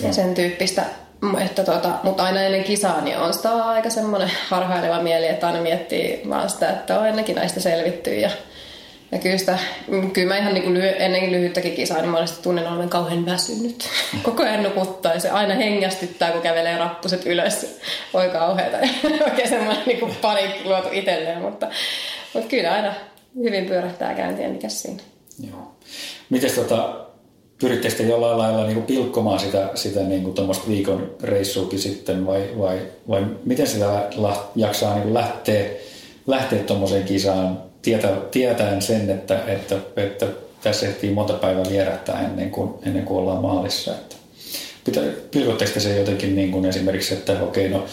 [0.00, 0.82] ja sen tyyppistä.
[1.44, 5.60] Että tota, mutta aina ennen kisaa niin on sitä aika semmoinen harhaileva mieli, että aina
[5.60, 8.30] miettii vaan sitä, että on ennenkin näistä selvitty ja
[9.12, 9.58] ja kyllä, sitä,
[10.12, 13.88] kyllä mä ihan niin kuin ennenkin lyhyttäkin kisaa, niin mä olen tunnen olevan kauhean väsynyt.
[14.22, 17.78] Koko ajan nukuttaa ja se aina hengästyttää, kun kävelee rappuset ylös.
[18.14, 18.76] Voi kauheata.
[19.30, 21.68] Oikein semmoinen niin kuin paniikki luotu itselleen, mutta,
[22.34, 22.94] mutta kyllä aina
[23.36, 25.02] hyvin pyörähtää käyntiä, mikä siinä.
[25.50, 25.72] Joo.
[26.30, 27.06] Miten tota,
[27.60, 30.34] pyritte sitten jollain lailla niin kuin pilkkomaan sitä, sitä niin kuin
[30.68, 34.08] viikon reissuukin sitten vai, vai, vai miten sitä
[34.56, 35.64] jaksaa niin kuin lähteä,
[36.26, 40.26] lähteä tuommoiseen kisaan tietä, tietäen sen, että, että, että
[40.62, 43.94] tässä ehtii monta päivää vierähtää ennen kuin, ennen kuin ollaan maalissa.
[43.94, 47.84] Että pilkotteko se jotenkin niin kuin esimerkiksi, että okei, no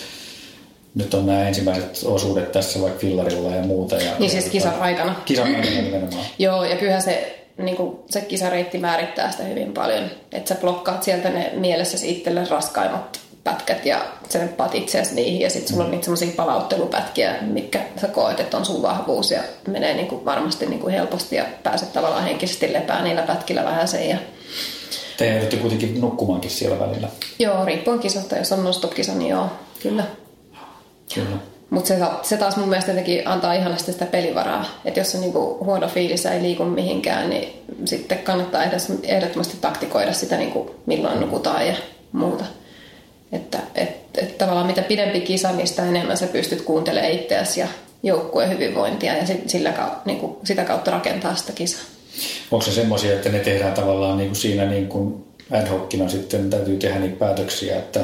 [0.96, 3.96] nyt on nämä ensimmäiset osuudet tässä vaikka fillarilla ja muuta.
[3.96, 5.16] Ja, niin siis kisan aikana.
[5.26, 6.26] Kisan aikana nimenomaan.
[6.40, 10.10] Joo, ja kyllähän se, niin kuin, se kisareitti määrittää sitä hyvin paljon.
[10.32, 15.70] Että sä blokkaat sieltä ne mielessäsi itselle raskaimmat pätkät ja tsemppaat itseäsi niihin ja sitten
[15.70, 20.08] sulla on niitä semmoisia palauttelupätkiä, mitkä sä koet, että on sun vahvuus ja menee niin
[20.08, 24.10] kuin varmasti niin kuin helposti ja pääset tavallaan henkisesti lepää niillä pätkillä vähän sen.
[24.10, 24.18] Ja...
[25.18, 27.08] Te joudutte kuitenkin nukkumaankin siellä välillä.
[27.40, 28.38] Joo, riippuen kisasta.
[28.38, 29.50] Jos on nostokisa, niin joo,
[29.82, 30.04] kyllä.
[31.16, 31.38] Kyllä.
[31.70, 34.66] Mutta se, se taas mun mielestä jotenkin antaa ihanasti sitä pelivaraa.
[34.86, 38.64] Että jos on niinku huono fiilis ei liiku mihinkään, niin sitten kannattaa
[39.04, 41.74] ehdottomasti taktikoida sitä, niinku, milloin nukutaan ja
[42.12, 42.46] muuta.
[43.34, 47.68] Että et, et tavallaan mitä pidempi kisa, niin sitä enemmän sä pystyt kuuntelemaan itseäsi ja
[48.04, 49.74] joukkueen hyvinvointia ja sillä,
[50.06, 51.82] niin kuin, sitä kautta rakentaa sitä kisaa.
[52.52, 56.50] Onko se semmoisia, että ne tehdään tavallaan niin kuin siinä niin kuin ad hocina sitten
[56.50, 58.00] täytyy tehdä niitä päätöksiä, että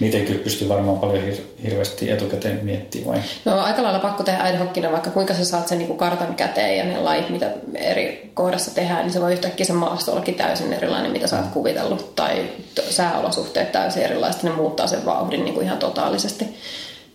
[0.00, 3.22] niitä ei kyllä pysty varmaan paljon hir- hirveästi etukäteen miettimään vai?
[3.44, 6.34] No aika lailla pakko tehdä ad hocina, vaikka kuinka sä saat sen niin kuin kartan
[6.34, 10.34] käteen ja ne lait, mitä eri kohdassa tehdään, niin se voi yhtäkkiä se maasto ollakin
[10.34, 12.50] täysin erilainen, mitä sä oot kuvitellut, tai
[12.90, 16.44] sääolosuhteet täysin erilaiset, ne muuttaa sen vauhdin niin kuin ihan totaalisesti.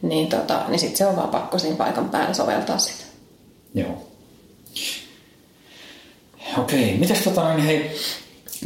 [0.01, 3.03] Niin, tota, niin sitten se on vaan pakko siinä paikan päällä soveltaa sitä.
[3.73, 4.07] Joo.
[6.57, 7.91] Okei, mitäs tota, niin hei,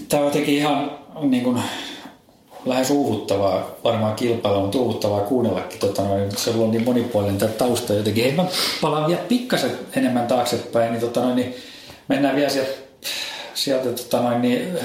[0.09, 1.61] tämä on jotenkin ihan niin kuin,
[2.65, 5.79] lähes uuvuttavaa varmaan kilpailla, mutta uuvuttavaa kuunnellakin.
[5.79, 8.23] Tota, noin, se on niin monipuolinen tämä tausta jotenkin.
[8.23, 8.45] Hei, mä
[8.81, 11.55] palaan vielä pikkasen enemmän taaksepäin, niin, tota, noin, niin
[12.07, 12.71] mennään vielä sieltä,
[13.53, 14.77] sieltä tota, noin, niin,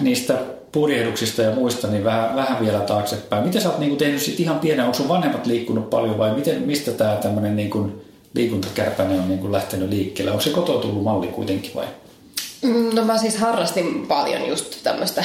[0.00, 0.38] niistä
[0.72, 3.44] purjehduksista ja muista, niin vähän, vähän vielä taaksepäin.
[3.44, 6.34] Miten sä oot niin kuin, tehnyt sit ihan pienen, onko sun vanhemmat liikkunut paljon vai
[6.34, 8.02] miten, mistä tämä tämmöinen niin
[8.34, 10.30] liikuntakärpäinen on niin kuin, lähtenyt liikkeelle?
[10.30, 11.86] Onko se kotoa tullut malli kuitenkin vai?
[12.62, 15.24] Mm, no mä siis harrastin paljon just tämmöistä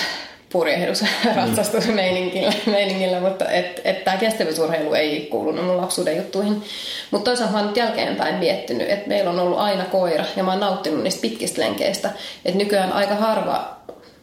[0.52, 3.26] purjehdusratsastusmeiningillä, mm.
[3.28, 6.64] mutta että et tämä kestävyysurheilu ei kuulunut mun lapsuuden juttuihin.
[7.12, 10.52] Mutta toisaalta mä oon nyt jälkeenpäin miettinyt, että meillä on ollut aina koira ja mä
[10.52, 12.10] oon nauttinut niistä pitkistä lenkeistä.
[12.46, 13.78] Että nykyään aika harva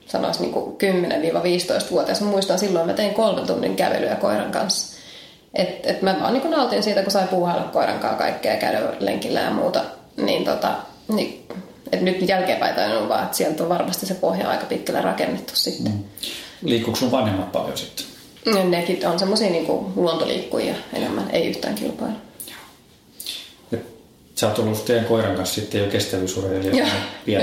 [0.07, 2.21] sanoisi niin 10-15-vuotias.
[2.21, 4.99] Mä muistan silloin, mä tein kolmen tunnin kävelyä koiran kanssa.
[5.55, 9.41] Et, et mä vaan niin nautin siitä, kun sai puuhailla koiran kanssa kaikkea käydä lenkillä
[9.41, 9.81] ja muuta.
[10.17, 10.73] Niin, tota,
[11.09, 11.47] niin
[11.93, 15.93] et nyt jälkeenpäin on vaan, että sieltä on varmasti se pohja aika pitkälle rakennettu sitten.
[15.93, 16.05] Mm.
[16.63, 18.07] Liikkuuko sun vanhemmat paljon sitten?
[18.47, 22.15] No, nekin on semmoisia niin luontoliikkujia enemmän, ei yhtään kilpailu.
[24.35, 26.87] Sä oot ollut teidän koiran kanssa sitten jo kestävyysurheilija
[27.27, 27.43] Joo,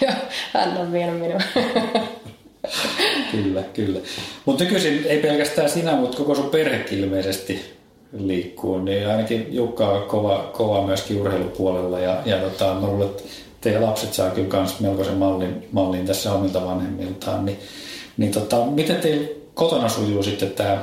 [0.00, 0.12] Joo,
[0.52, 1.40] hän on vienyt minua.
[3.32, 4.00] kyllä, kyllä.
[4.44, 7.79] Mutta nykyisin ei pelkästään sinä, mutta koko sun perhekin ilmeisesti
[8.12, 12.00] liikkuu, niin ainakin Jukka on kova, kova myöskin urheilupuolella.
[12.00, 13.22] Ja, ja tota, mä luulen, että
[13.60, 17.58] teidän lapset saa kyllä myös melkoisen mallin, mallin tässä omilta vanhemmiltaan, niin,
[18.16, 20.78] niin tota, miten teillä kotona sujuu sitten tämä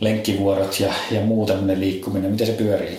[0.00, 2.98] lenkkivuorot ja, ja muu tämmöinen liikkuminen, miten se pyörii?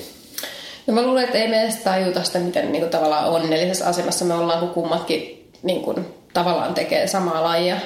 [0.87, 4.25] No mä luulen, että ei me edes tajuta sitä, miten niin kuin, tavallaan onnellisessa asemassa
[4.25, 7.77] me ollaan, kun kummatkin niin kuin, tavallaan tekee samaa lajia,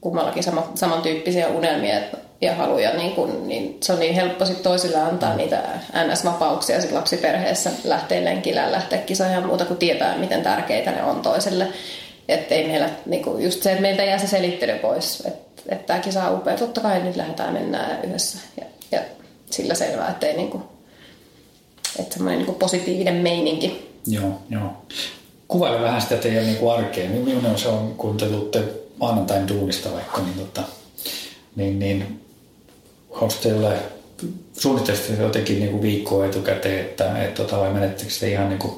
[0.00, 2.00] kummallakin sama, samantyyppisiä unelmia
[2.40, 5.62] ja haluja, niin, kuin, niin se on niin helppo sit toisille antaa niitä
[5.94, 11.22] NS-vapauksia sit lapsiperheessä lähteä lenkillä, lähteä kisoihin ja muuta, kun tietää, miten tärkeitä ne on
[11.22, 11.68] toiselle.
[12.28, 15.86] Että ei meillä, niin kuin just se, että meiltä jää se selittely pois, että, että
[15.86, 18.38] tämä kisa on upea, totta kai nyt lähdetään mennään yhdessä.
[18.60, 19.00] Ja, ja
[19.50, 20.62] sillä selvää, että ei niin kuin,
[21.98, 23.90] että semmoinen niin positiivinen meininki.
[24.06, 24.82] Joo, joo.
[25.48, 27.08] Kuvaile vähän sitä teidän niin kuin arkea.
[27.08, 28.62] Millainen se on, kun te tuutte
[28.96, 30.62] maanantain duunista vaikka, niin, tota,
[31.56, 32.25] niin, niin
[33.20, 33.72] onko teillä
[34.52, 38.74] suunnittelisesti jotenkin niin kuin viikkoa etukäteen, että, et, tota, vai menettekö te ihan niin kuin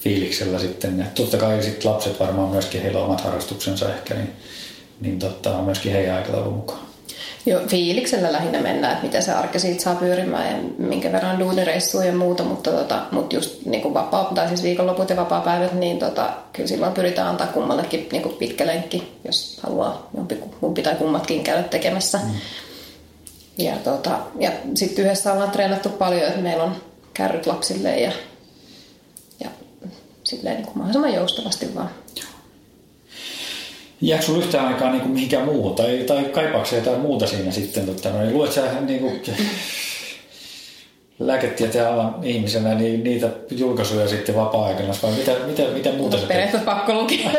[0.00, 0.98] fiiliksellä sitten?
[0.98, 4.32] Ja totta kai sit lapset varmaan myöskin, heillä on omat harrastuksensa ehkä, niin,
[5.00, 6.80] niin tota, myöskin heidän aikataulun mukaan.
[7.46, 12.06] Joo, fiiliksellä lähinnä mennään, että miten se arke siitä saa pyörimään ja minkä verran duunireissuja
[12.06, 15.98] ja muuta, mutta, tota, mutta just niin kuin vapaa, tai siis viikonloput ja vapaa-päivät, niin
[15.98, 20.94] tota, kyllä silloin pyritään antaa kummallekin niin kuin pitkä lenkki, jos haluaa jompi, kumpi tai
[20.94, 22.18] kummatkin käydä tekemässä.
[22.18, 22.30] Mm.
[23.58, 26.76] Ja, tota, ja sitten yhdessä ollaan treenattu paljon, että meillä on
[27.14, 28.12] kärryt lapsille ja,
[29.40, 29.50] ja
[30.24, 31.90] silleen niin kuin mahdollisimman joustavasti vaan.
[34.00, 37.86] Jääkö sinulla yhtään aikaa niin kuin mihinkään muuhun, tai, tai kaipaako jotain muuta siinä sitten?
[37.86, 39.22] Totta, no, niin luet sä niin kuin,
[41.18, 46.70] lääketieteen alan ihmisenä niin niitä julkaisuja sitten vapaa-aikana, vai mitä, mitä, mitä muuta se Periaatteessa
[46.70, 47.30] pakko lukea,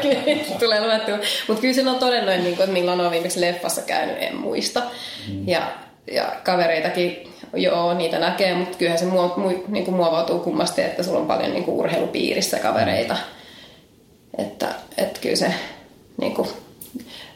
[0.60, 1.18] tulee luettua.
[1.48, 4.82] Mutta kyllä sen on todennut, niin kuin, että milloin on viimeksi leffassa käynyt, en muista.
[5.28, 5.48] Mm.
[5.48, 5.72] Ja,
[6.12, 11.02] ja kavereitakin, joo, niitä näkee, mutta kyllähän se muo, mu, niin kuin muovautuu kummasti, että
[11.02, 13.14] sulla on paljon niin kuin urheilupiirissä kavereita.
[13.14, 14.44] Mm.
[14.44, 15.54] Että, että kyllä se
[16.20, 16.48] niin kuin,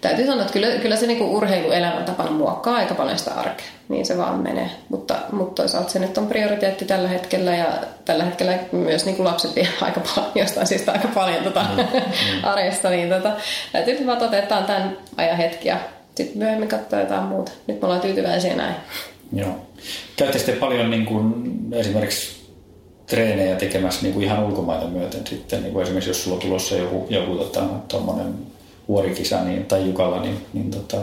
[0.01, 3.67] täytyy sanoa, että kyllä, kyllä se niin urheiluelämäntapana muokkaa aika paljon sitä arkea.
[3.89, 4.71] Niin se vaan menee.
[4.89, 7.67] Mutta, mutta toisaalta se nyt on prioriteetti tällä hetkellä ja
[8.05, 11.77] tällä hetkellä myös niin kuin lapset vie aika paljon, jostain syystä aika paljon tota, mm,
[11.77, 12.45] mm.
[12.53, 12.91] arjesta.
[12.91, 13.33] Niin tota,
[13.73, 15.77] täytyy vaan toteuttaa tämän ajan hetki ja
[16.15, 17.53] sitten myöhemmin katsoa jotain muuta.
[17.67, 18.75] Nyt me ollaan tyytyväisiä näin.
[19.33, 19.57] Joo.
[20.17, 21.35] Käytte sitten paljon niin kuin
[21.73, 22.41] esimerkiksi
[23.07, 26.75] treenejä tekemässä niin kuin ihan ulkomaita myöten sitten, niin kuin esimerkiksi jos sulla on tulossa
[26.75, 27.63] joku, joku tota,
[28.91, 30.97] vuorikisa niin, tai Jukalla, niin, niin tota,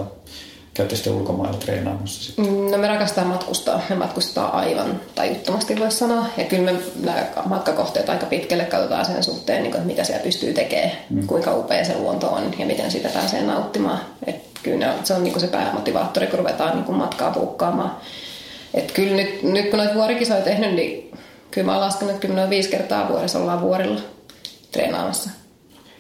[0.74, 2.46] käytte sitten ulkomailla treenaamassa sitten?
[2.46, 3.82] Mm, no me rakastaa matkustaa.
[3.90, 6.26] Me matkustaa aivan tajuttomasti voisi sanoa.
[6.38, 10.24] Ja kyllä me nämä matkakohteet aika pitkälle katsotaan sen suhteen, niin kuin, että mitä siellä
[10.24, 11.28] pystyy tekemään, mm.
[11.28, 14.00] kuinka upea se luonto on ja miten sitä pääsee nauttimaan.
[14.28, 17.98] Et kyllä se on niin kuin se päämotivaattori, kun ruvetaan niin kuin matkaa puukkaamaan.
[18.74, 21.12] Et kyllä nyt, nyt kun noita vuorikisoja tehnyt, niin
[21.52, 24.02] kyllä mä oon laskenut, että kyllä noin viisi kertaa vuodessa ollaan vuorilla
[24.72, 25.30] treenaamassa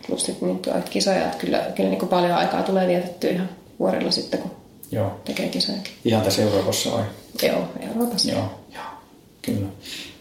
[0.08, 4.12] plus sitten niitä kisoja, että kyllä, kyllä niin kuin paljon aikaa tulee vietettyä ihan vuorilla
[4.12, 4.52] sitten, kun
[4.92, 5.12] Joo.
[5.26, 5.78] tekee kisoja.
[6.06, 7.04] Ihan tässä Euroopassa vai?
[7.44, 8.32] Joo, Euroopassa.
[8.32, 8.84] Joo, joo.
[9.42, 9.68] kyllä.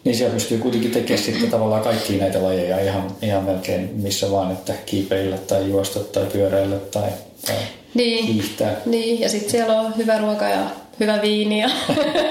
[0.04, 4.52] Niin siellä pystyy kuitenkin tekemään sitten tavallaan kaikki näitä lajeja ihan, ihan melkein missä vaan,
[4.52, 7.10] että kiipeillä tai juosta tai pyöräillä tai,
[7.46, 7.56] tai
[7.94, 8.26] niin.
[8.26, 8.76] hiihtää.
[8.86, 10.70] Niin, ja sitten siellä on hyvä ruoka ja
[11.00, 11.70] hyvä viini ja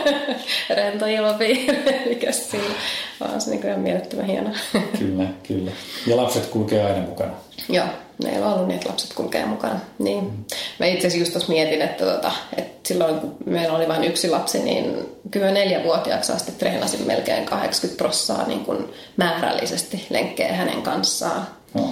[0.76, 2.64] rento ilmapiiri, mikä siinä
[3.22, 4.50] on se niin ihan mielettömän hieno.
[5.00, 5.72] kyllä, kyllä.
[6.08, 7.32] Ja lapset kulkee aina mukana.
[7.70, 7.86] Joo,
[8.24, 9.80] meillä on ollut niin, että lapset kulkee mukana.
[10.00, 10.24] Niin.
[10.24, 10.44] Mm.
[10.80, 14.30] Mä itse asiassa just tuossa mietin, että, tota, että silloin kun meillä oli vain yksi
[14.30, 21.48] lapsi, niin kyllä neljävuotiaaksi asti treenasin melkein 80 prossaa niin kuin määrällisesti lenkkejä hänen kanssaan.
[21.74, 21.90] No.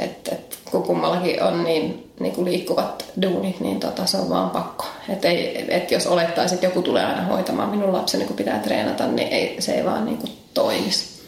[0.00, 4.50] Et, et, kun kummallakin on niin, niin kuin liikkuvat duunit, niin tota, se on vaan
[4.50, 4.86] pakko.
[5.08, 9.06] Et ei, et jos olettaisiin, että joku tulee aina hoitamaan minun lapseni, kun pitää treenata,
[9.06, 11.20] niin ei, se ei vaan niin kuin toimisi.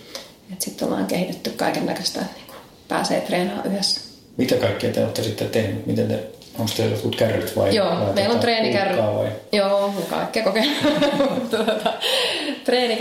[0.58, 2.58] Sitten ollaan kehitetty kaiken näköistä, että niin kuin
[2.88, 4.00] pääsee treenaamaan yhdessä.
[4.36, 5.86] Mitä kaikkea te olette sitten tehneet?
[5.86, 6.18] Miten te
[6.58, 7.76] Onko teillä jotkut kärryt vai?
[7.76, 8.98] Joo, vai meillä on treenikärryt.
[8.98, 9.28] Vai?
[9.52, 11.40] Joo, kaikkea kokeillaan.
[11.50, 11.92] tuota,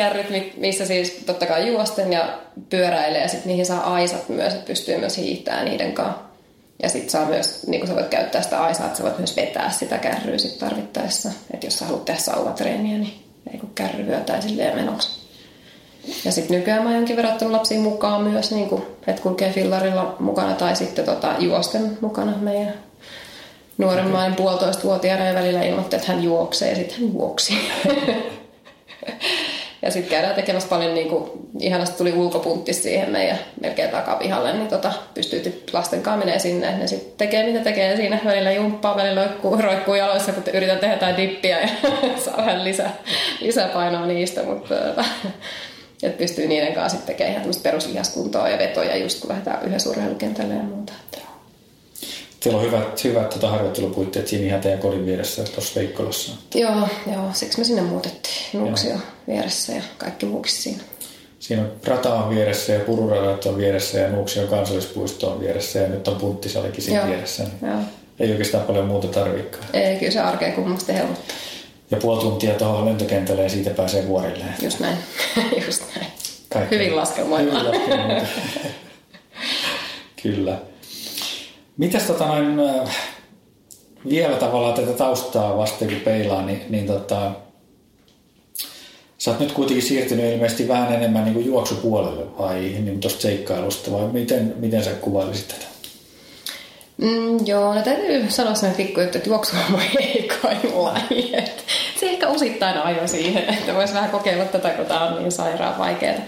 [0.10, 4.66] treenikärryt, missä siis totta kai juosten ja pyöräilee ja sitten niihin saa aisat myös, että
[4.66, 6.22] pystyy myös hiihtämään niiden kanssa.
[6.84, 9.36] Ja sitten saa myös, niin kuin sä voit käyttää sitä aisaa, että sä voit myös
[9.36, 11.30] vetää sitä kärryä sit tarvittaessa.
[11.54, 13.14] Että jos sä haluat tehdä sauvatreeniä, niin
[13.54, 15.10] ei kun kärry hyötää silleen menoksi.
[16.26, 20.16] Ja sitten nykyään mä oon jonkin verran lapsiin mukaan myös, niin kuin, että kulkee fillarilla
[20.20, 22.74] mukana tai sitten tota, juosten mukana meidän
[23.78, 27.54] nuoremman puolitoista vuotiaana ja välillä ilmoitti, että hän juoksee ja sitten hän juoksi.
[29.82, 34.68] Ja sitten käydään tekemässä paljon, niin kuin, ihanasti tuli ulkopuntti siihen meidän melkein takapihalle, niin
[34.68, 36.78] tota, pystyy lasten kanssa menee sinne.
[36.78, 40.94] Ne sitten tekee mitä tekee siinä, välillä jumppaa, välillä roikkuu, roikkuu jaloissa, kun yritän tehdä
[40.94, 41.68] jotain dippiä ja
[42.26, 42.94] saa vähän lisää,
[43.42, 45.06] lisäpainoa niistä, mutta tota,
[46.04, 50.54] että pystyy niiden kanssa sitten tekemään ihan peruslihaskuntoa ja vetoja just kun lähdetään yhdessä urheilukentälle
[50.54, 50.94] ja muuta.
[52.44, 56.32] Teillä on hyvät, hyvät tota harjoittelupuitteet siinä ihan teidän kodin vieressä tuossa Veikkolassa.
[56.56, 58.36] Joo, joo, siksi me sinne muutettiin.
[58.54, 58.96] Nuuksio
[59.28, 60.84] vieressä ja kaikki muukin siinä.
[61.40, 65.88] Siinä on rata on vieressä ja pururadat on vieressä ja Nuuksion kansallispuisto on vieressä ja
[65.88, 67.44] nyt on punttisalikin siinä joo, vieressä.
[67.44, 67.80] Niin joo.
[68.20, 69.64] Ei oikeastaan paljon muuta tarvikaan.
[69.74, 71.36] Ei, kyllä se arkeen kummasti helpottaa.
[71.92, 74.46] Ja puoli tuntia tuohon lentokentälle ja siitä pääsee vuorille.
[74.62, 74.98] Just näin,
[75.66, 76.08] just näin.
[76.54, 76.76] Kaikki.
[76.76, 77.66] Hyvin laskelmoimaan.
[77.66, 78.28] Hyvin
[80.24, 80.71] kyllä.
[81.78, 82.98] Mitäs tota noin, äh,
[84.10, 87.32] vielä tavallaan tätä taustaa vasten kun peilaa, niin, niin tota,
[89.18, 93.92] sä oot nyt kuitenkin siirtynyt ilmeisesti vähän enemmän niin kuin juoksupuolelle vai niin tuosta seikkailusta
[93.92, 95.66] vai miten, miten sä kuvailisit tätä?
[96.98, 101.32] Mm, joo, no täytyy sanoa sellainen pikku, että juoksu on mun heikoin laji.
[102.00, 105.80] Se ehkä osittain ajoi siihen, että voisi vähän kokeilla tätä, kun tämä on niin sairaan
[105.80, 106.22] vaikeaa.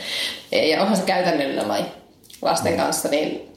[0.52, 1.86] Ja onhan se käytännöllinen laji
[2.42, 3.52] lasten kanssa, niin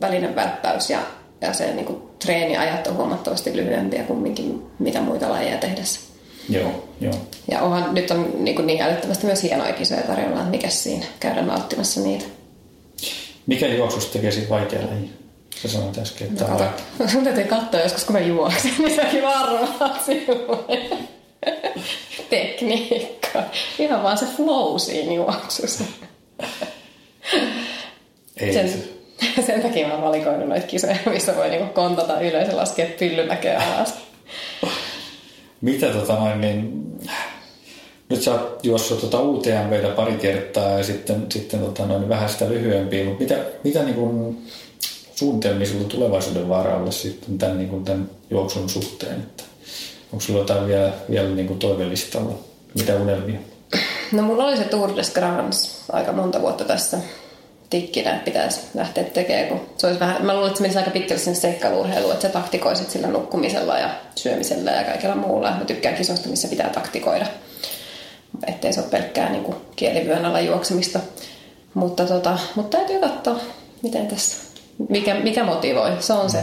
[0.00, 0.98] välinen välppäys ja
[1.40, 4.34] ja se niin kuin, treeniajat on huomattavasti lyhyempiä kuin
[4.78, 6.00] mitä muita lajeja tehdessä.
[6.48, 7.14] Joo, joo.
[7.50, 11.06] Ja onhan, nyt on niin, kuin niin älyttömästi myös hienoja kisoja tarjolla, että mikä siinä
[11.20, 12.24] käydä nauttimassa niitä.
[13.46, 15.10] Mikä juoksusta tekee siitä vaikea laji?
[15.62, 16.44] Sä sanoit äsken, että...
[16.44, 21.00] No, kato, sun täytyy katsoa joskus, kun mä juoksin, niin säkin varmaan silloin.
[22.30, 23.42] Tekniikka.
[23.78, 25.84] Ihan vaan se flow siinä juoksussa.
[28.36, 28.97] Ei Sen, se
[29.46, 33.62] Sen takia mä oon valikoinut noita kisoja, missä voi niinku kontata ylös ja laskea pyllymäkeä
[33.62, 33.94] alas.
[35.60, 36.84] Mitä tota noin, niin...
[38.10, 42.48] Nyt sä oot juossut tota UTMVtä pari kertaa ja sitten, sitten tota noin, vähän sitä
[42.48, 44.46] lyhyempiä, mutta mitä, mitä niin kuin
[45.14, 49.14] suunnitelmia sulla tulevaisuuden varalle sitten tämän, niin kuin tämän juoksun suhteen?
[49.14, 49.42] Että
[50.12, 52.34] onko sulla jotain vielä, vielä niin kuin toivelistalla?
[52.74, 53.38] Mitä unelmia?
[54.12, 56.98] No mulla oli se Tour de France aika monta vuotta tässä
[57.70, 59.48] tikkinä, pitäisi lähteä tekemään.
[59.48, 62.32] Kun se olisi vähän, mä luulen, että se menisi aika pitkälle sinne seikkailuurheiluun, että sä
[62.32, 65.50] taktikoisit sillä nukkumisella ja syömisellä ja kaikella muulla.
[65.50, 67.26] Mä tykkään kisoista, missä pitää taktikoida,
[68.46, 71.00] ettei se ole pelkkää niin kielivyön alla juoksemista.
[71.74, 73.40] Mutta, tota, mutta täytyy katsoa,
[73.82, 74.36] miten tässä,
[74.88, 75.90] mikä, mikä motivoi.
[76.00, 76.38] Se on se,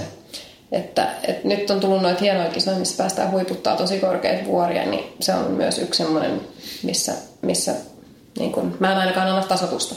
[0.72, 5.14] että, että nyt on tullut noita hienoja kisoja, missä päästään huiputtaa tosi korkeita vuoria, niin
[5.20, 6.42] se on myös yksi semmoinen,
[6.84, 7.76] missä, missä
[8.40, 9.96] niin kun, mä en ainakaan anna tasotusta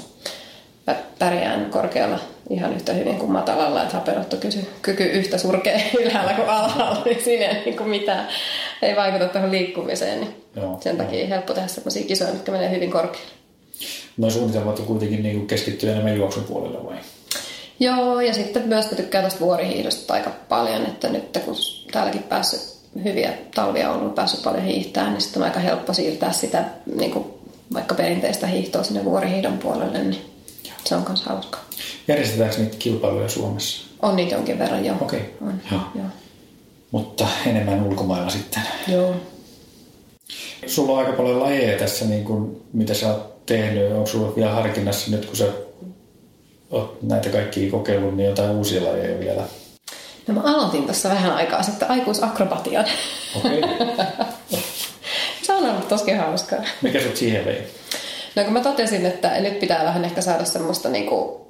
[1.19, 2.19] pärjään korkealla
[2.51, 7.65] ihan yhtä hyvin kuin matalalla, että hapenottokyky yhtä surkea ylhäällä kuin alhaalla, niin siinä ei
[7.65, 8.29] niin kuin mitään,
[8.83, 11.29] ei vaikuta tuohon liikkumiseen, niin joo, sen takia joo.
[11.29, 13.31] helppo tehdä sellaisia kisoja, mitkä menee hyvin korkealle.
[14.17, 16.97] No suunnitelmat on kuitenkin niin keskittyä enemmän juoksun puolelle vai?
[17.81, 21.57] Joo, ja sitten myös tykkään tuosta vuorihiihdosta aika paljon, että nyt kun
[21.93, 26.33] täälläkin päässyt hyviä talvia on ollut päässyt paljon hiihtämään, niin sitten on aika helppo siirtää
[26.33, 26.65] sitä
[26.97, 27.25] niin kuin
[27.75, 30.28] vaikka perinteistä hiihtoa sinne vuorihiidon puolelle, niin
[30.89, 31.59] se on myös hauska.
[32.09, 33.87] Järjestetäänkö niitä kilpailuja Suomessa?
[34.03, 34.97] On niitä jonkin verran, joo.
[35.01, 35.21] Okei.
[35.21, 35.49] Okay.
[35.49, 35.81] On, joo.
[35.95, 36.07] joo.
[36.91, 38.63] Mutta enemmän ulkomailla sitten.
[38.89, 39.15] Joo.
[40.67, 43.93] Sulla on aika paljon lajeja tässä, niin kuin, mitä sä oot tehnyt.
[43.93, 45.45] Onko sulla vielä harkinnassa nyt, kun sä
[46.71, 49.43] oot näitä kaikkia kokeillut, niin jotain uusia lajeja vielä?
[50.27, 52.85] No mä aloitin tässä vähän aikaa sitten aikuisakrobatian.
[53.37, 53.59] Okei.
[53.59, 53.97] Okay.
[55.43, 56.59] se on ollut tosi hauskaa.
[56.83, 57.67] Mikä sut siihen vei?
[58.37, 61.47] No kun mä totesin, että nyt pitää vähän ehkä saada semmoista niinku,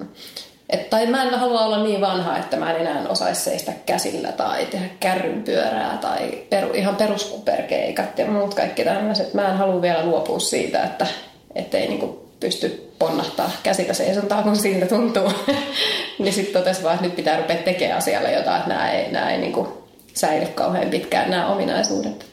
[0.69, 4.31] että, tai mä en halua olla niin vanha, että mä en enää osaisi seistä käsillä
[4.31, 9.33] tai tehdä kärrynpyörää tai peru, ihan peruskuperkeikat ja muut kaikki tämmöiset.
[9.33, 11.07] Mä en halua vielä luopua siitä, että
[11.55, 15.33] ettei niinku pysty ponnahtaa käsillä seisontaa, kun siltä tuntuu.
[16.19, 19.31] niin sitten totesi vaan, että nyt pitää rupea tekemään asialle jotain, että nämä ei, nämä
[19.31, 22.25] ei niinku säily kauhean pitkään nämä ominaisuudet.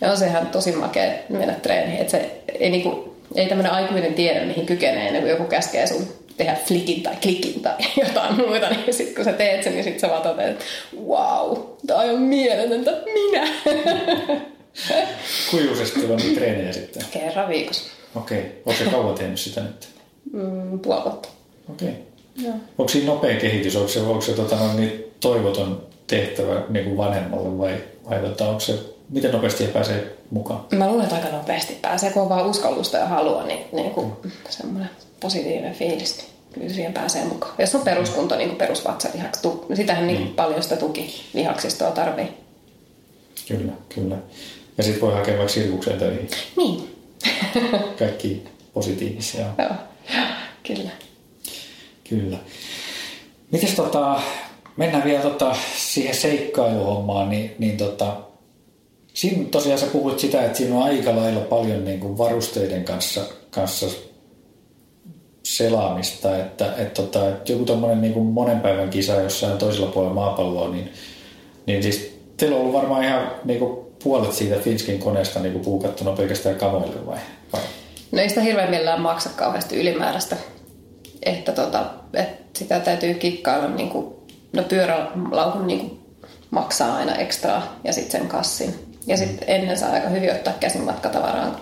[0.00, 4.44] Ja on sehän tosi makea mennä treeniin, että se ei niinku ei tämmöinen aikuinen tiedä,
[4.44, 7.76] mihin kykenee ennen kuin joku käskee sun tehdä flikin tai klikin tai
[8.06, 10.64] jotain muuta, niin sitten kun sä teet sen, niin sitten sä vaan toteat, että
[11.06, 13.48] wow, tää on mieletöntä, minä.
[15.50, 17.02] Kuinka useasti on treenejä sitten?
[17.10, 17.84] Kerran viikossa.
[18.14, 18.38] Okei.
[18.38, 18.50] Okay.
[18.66, 19.88] Onko se kauan tehnyt sitä nyt?
[20.32, 21.28] Mm, puoli vuotta.
[21.70, 21.88] Okei.
[21.88, 22.52] Okay.
[22.78, 23.76] Onko siinä nopea kehitys?
[23.76, 27.74] Onko se, onko se tota, niin toivoton tehtävä niin kuin vanhemmalle vai,
[28.10, 28.78] vai tota, onko se
[29.10, 30.64] miten nopeasti pääsee mukaan?
[30.70, 34.12] Mä luulen, että aika nopeasti pääsee, kun on vaan uskallusta ja halua, niin, niin kuin
[34.24, 34.30] mm.
[34.48, 34.90] semmoinen
[35.20, 37.54] positiivinen fiilis, kyllä siihen pääsee mukaan.
[37.58, 40.34] Jos on peruskunto, niin kuin perusvatsalihaksi, sitähän niin mm.
[40.34, 42.28] paljon sitä tukilihaksistoa tarvii.
[43.48, 44.16] Kyllä, kyllä.
[44.78, 46.28] Ja sitten voi hakea vaikka sirkukseen töihin.
[46.56, 46.96] Niin.
[47.98, 48.44] kaikki
[48.74, 49.46] positiivisia.
[49.58, 49.74] Joo,
[50.62, 50.90] kyllä.
[52.08, 52.38] Kyllä.
[53.50, 54.20] Mites tota,
[54.76, 58.16] mennään vielä tota, siihen seikkailuhommaan, niin, niin tota,
[59.14, 63.20] siinä tosiaan sä puhuit sitä, että siinä on aika lailla paljon niin kuin varusteiden kanssa,
[63.50, 63.86] kanssa
[65.42, 70.14] selaamista, että, että, tota, että joku tämmöinen niin kuin monen päivän kisa jossain toisella puolella
[70.14, 70.92] maapalloa, niin,
[71.66, 75.64] niin siis teillä on ollut varmaan ihan niin kuin puolet siitä Finskin koneesta niin kuin
[75.64, 77.18] puukattuna pelkästään kamoille vai?
[77.52, 77.60] vai?
[78.12, 80.36] No ei sitä hirveän millään maksa kauheasti ylimääräistä.
[81.22, 81.84] Että, tota,
[82.14, 84.14] että sitä täytyy kikkailla, niin kuin,
[84.52, 86.00] no pyörälaukun niin kuin
[86.50, 88.91] maksaa aina ekstraa ja sitten sen kassin.
[89.06, 91.56] Ja sitten ennen saa aika hyvin ottaa käsin matkatavaraan,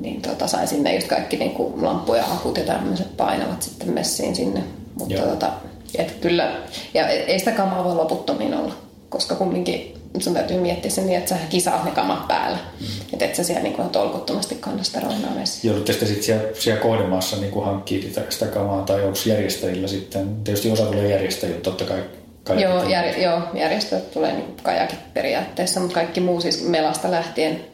[0.00, 4.36] niin tota, sai sinne just kaikki niin kuin lamppuja, akut ja tämmöiset painavat sitten messiin
[4.36, 4.62] sinne.
[4.98, 5.52] Mutta tota,
[5.98, 6.56] et kyllä,
[6.94, 8.74] ja ei sitä kamaa voi loputtomiin olla,
[9.08, 12.58] koska kumminkin sun täytyy miettiä sen niin, että sä kisaat ne kamat päällä.
[12.80, 12.86] Mm.
[13.12, 15.70] Että et sä siellä niin kuin tolkuttomasti kanna sitä roinaa messiin.
[15.70, 20.36] Joudutte sitten sit siellä, siellä kohdemaassa niin hankkia sitä, sitä kamaa, tai onko järjestäjillä sitten,
[20.44, 22.02] tietysti osa tulee järjestäjillä, totta kai
[22.46, 27.64] Kajakit joo, jär, joo, järjestöt tulee niin kajakit periaatteessa, mutta kaikki muu siis melasta lähtien,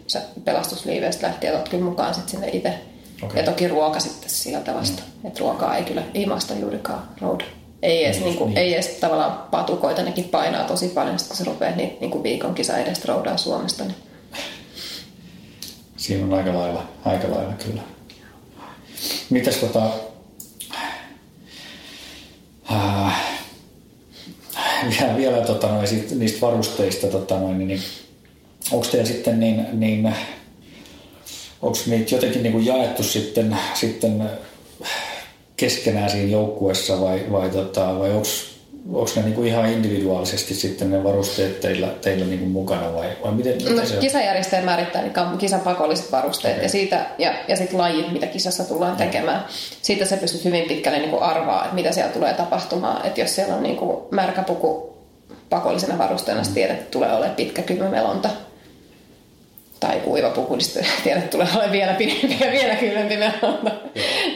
[0.45, 2.75] pelastusliiveistä lähtien olet kyllä mukaan sitten sinne itse.
[3.23, 3.37] Okay.
[3.37, 5.03] Ja toki ruoka sitten sieltä vasta.
[5.23, 5.29] Mm.
[5.29, 7.45] Että ruokaa ei kyllä ilmasta juurikaan rouda.
[7.83, 8.59] Ei edes, mm, niin kuin, niin.
[8.59, 12.55] ei edes tavallaan patukoita, nekin painaa tosi paljon, kun se rupeaa niin, niin kuin viikon
[12.55, 13.85] kisa edes roudaa Suomesta.
[13.85, 13.97] Niin.
[15.97, 17.83] Siinä on aika lailla, aika lailla kyllä.
[19.31, 19.83] Mitäs tota...
[22.73, 23.33] Äh,
[25.33, 27.81] vielä, tota noin, sit, niistä varusteista, tota noin, niin, niin
[28.73, 30.15] onko teillä sitten niin, niin
[31.63, 34.31] onko niitä jotenkin niin kuin jaettu sitten, sitten
[35.57, 38.29] keskenään siinä joukkuessa vai, vai, tota, vai onko
[38.93, 43.57] onko ne niinku ihan individuaalisesti sitten ne varusteet teillä, teillä niinku mukana vai, vai miten,
[43.57, 46.65] miten no, se Kisajärjestäjä määrittää niin kisan pakolliset varusteet okay.
[46.65, 49.45] ja, siitä, ja, ja sitten lajit, mitä kisassa tullaan tekemään.
[49.83, 53.07] Siitä se pystyt hyvin pitkälle niinku arvaa, että mitä siellä tulee tapahtumaan.
[53.07, 54.92] Että jos siellä on niinku märkä puku
[55.51, 58.29] pakollisena varusteena, tiedät, että tulee olemaan pitkä kylmämelonta
[59.81, 63.71] tai kuiva puku, niin tiedät, että tulee olemaan vielä pidempi ja vielä kylmempi melonta.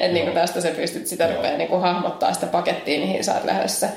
[0.01, 3.89] että niin tästä se pystyt sitä rupeaa niin hahmottaa sitä pakettia, mihin sä oot lähdössä.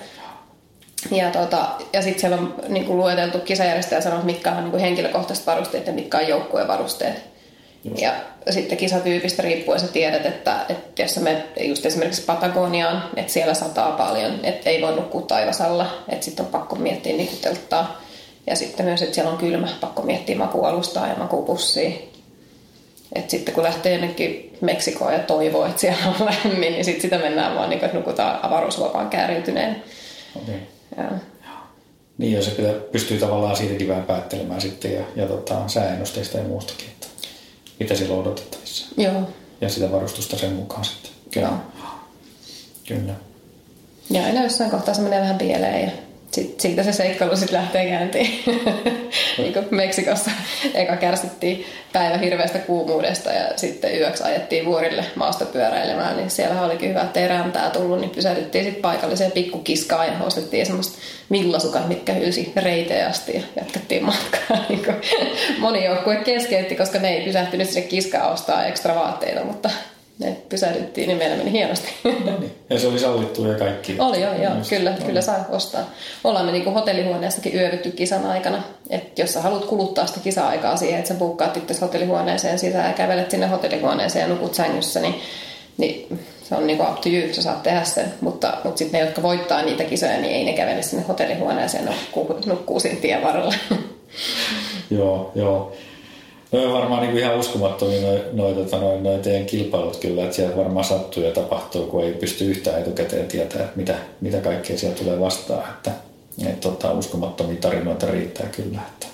[1.11, 4.81] Ja, tota, ja sitten siellä on niin kuin lueteltu kisajärjestäjä sanonut, mitkä on niin kuin
[4.81, 7.28] henkilökohtaiset varusteet ja mitkä on joukkueen varusteet.
[7.83, 8.01] Just.
[8.01, 8.13] Ja
[8.49, 13.91] sitten kisatyypistä riippuen sä tiedät, että, että jos menet just esimerkiksi Patagoniaan, että siellä sataa
[13.91, 18.01] paljon, että ei voi nukkua taivasalla, että sitten on pakko miettiä niin telttaa.
[18.47, 21.89] Ja sitten myös, että siellä on kylmä, pakko miettiä makualustaa ja makupussia.
[23.15, 27.17] Et sitten kun lähtee jonnekin Meksikoon ja toivoo, että siellä on lämmin, niin sitten sitä
[27.17, 29.83] mennään vaan niin kuin, että nukutaan avaruusvapaan kääriytyneen.
[30.35, 30.55] Okay.
[30.97, 31.03] Ja.
[32.17, 32.51] Niin, ja se
[32.91, 36.98] pystyy tavallaan siitäkin vähän päättelemään sitten ja, ja tota, sääennusteista ja muustakin, että
[37.79, 38.87] mitä sillä on odotettavissa.
[38.97, 39.21] Joo.
[39.61, 41.11] Ja sitä varustusta sen mukaan sitten.
[41.31, 41.47] Kyllä.
[41.47, 41.57] Joo.
[42.87, 43.13] Kyllä.
[44.09, 45.91] Ja aina jossain kohtaa se menee vähän pieleen ja
[46.31, 48.43] sitten siitä se seikkailu sitten lähtee käyntiin.
[49.37, 50.31] niin kuin Meksikossa
[50.73, 57.01] eka kärsittiin päivä hirveästä kuumuudesta ja sitten yöksi ajettiin vuorille maastopyöräilemään, niin siellä olikin hyvä,
[57.01, 60.97] että ei räntää tullut, niin pysähdyttiin sitten paikalliseen pikkukiskaan ja ostettiin semmoista
[61.31, 62.53] villasukat, mitkä hylsi
[63.09, 64.57] asti ja jatkettiin matkaa.
[64.69, 64.85] niin
[65.57, 69.69] moni joukkue keskeytti, koska ne ei pysähtynyt sinne kiskaan ostaa ekstra vaatteita, mutta
[70.19, 71.93] ne pysähdyttiin, niin meillä meni hienosti.
[72.03, 72.55] No niin.
[72.69, 73.95] Ja se oli sallittu ja kaikki.
[73.99, 75.05] Oli joo, joo kyllä, no.
[75.05, 75.89] kyllä saa ostaa.
[76.23, 78.63] Ollaan me niinku hotellihuoneessakin yövytty kisan aikana.
[78.89, 82.93] Et jos sä haluat kuluttaa sitä kisa-aikaa siihen, että sä buukkaat itse hotellihuoneeseen sisään ja
[82.93, 85.15] kävelet sinne hotellihuoneeseen ja nukut sängyssä, niin,
[85.77, 88.13] niin se on niinku up to you, sä saat tehdä sen.
[88.21, 92.39] Mutta, mutta sitten ne, jotka voittaa niitä kisoja, niin ei ne kävele sinne hotellihuoneeseen, nukkuu,
[92.45, 93.53] nukkuu siinä tien varrella.
[94.89, 95.73] joo, joo.
[96.51, 100.23] No on varmaan niin kuin ihan uskomattomia noin noi, tota, noi, noi teidän kilpailut kyllä,
[100.23, 104.37] että siellä varmaan sattuu ja tapahtuu, kun ei pysty yhtään etukäteen tietää, että mitä, mitä
[104.37, 105.69] kaikkea siellä tulee vastaan.
[105.69, 105.91] Että,
[106.47, 108.79] että tota, uskomattomia tarinoita riittää kyllä.
[108.87, 109.07] Että.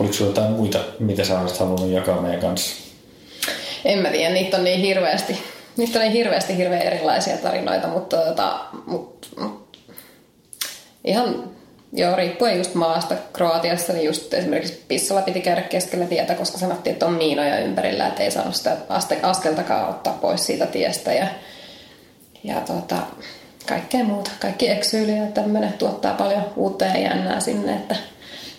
[0.00, 2.76] Oliko sinulla jotain muita, mitä sä olisit halunnut jakaa meidän kanssa?
[3.84, 5.38] En mä tiedä, niitä on niin hirveästi.
[5.76, 9.78] Niitä on niin hirveästi hirveän erilaisia tarinoita, mutta, tota, mutta, mutta
[11.04, 11.55] ihan
[11.96, 13.14] Joo, riippuen just maasta.
[13.32, 18.06] Kroatiassa niin just esimerkiksi Pissalla piti käydä keskellä tietä, koska sanottiin, että on miinoja ympärillä,
[18.06, 18.76] että ei saanut sitä
[19.22, 21.12] askeltakaan ottaa pois siitä tiestä.
[21.12, 21.26] Ja,
[22.44, 22.96] ja tota,
[23.68, 24.30] kaikkea muuta.
[24.40, 27.96] Kaikki eksyyliä ja tämmöinen tuottaa paljon uutta ja jännää sinne, että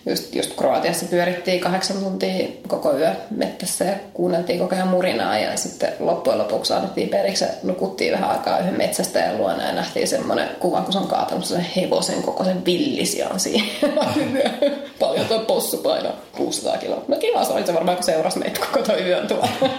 [0.09, 5.57] just, just Kroatiassa pyörittiin kahdeksan tuntia koko yö mettässä ja kuunneltiin koko ajan murinaa ja
[5.57, 10.07] sitten loppujen lopuksi annettiin periksi ja nukuttiin vähän aikaa yhden metsästä ja luona ja nähtiin
[10.07, 13.69] semmoinen kuva, kun se on kaatanut sen hevosen kokoisen villisian siihen.
[14.99, 17.03] Paljon tuo possu painaa 600 kiloa.
[17.07, 19.49] No kiva se oli se varmaan, kun seurasi meitä koko toi yön tuolla.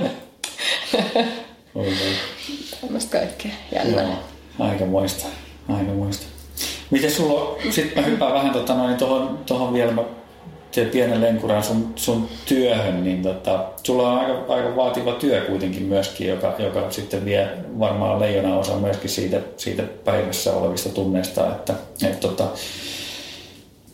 [2.81, 4.05] Tämmöistä kaikkea jännää.
[4.05, 5.27] Joo, aika muista.
[5.69, 6.27] Aika muista.
[6.91, 10.03] Miten sulla, sitten mä hyppään vähän tota, noin, tohon, tohon vielä, mä
[10.73, 15.83] teen pienen lenkuran sun, sun työhön, niin tota, sulla on aika, aika vaativa työ kuitenkin
[15.83, 17.49] myöskin, joka, joka sitten vie
[17.79, 21.75] varmaan leijona osa myöskin siitä, siitä päivässä olevista tunneista, että
[22.09, 22.45] et, tota,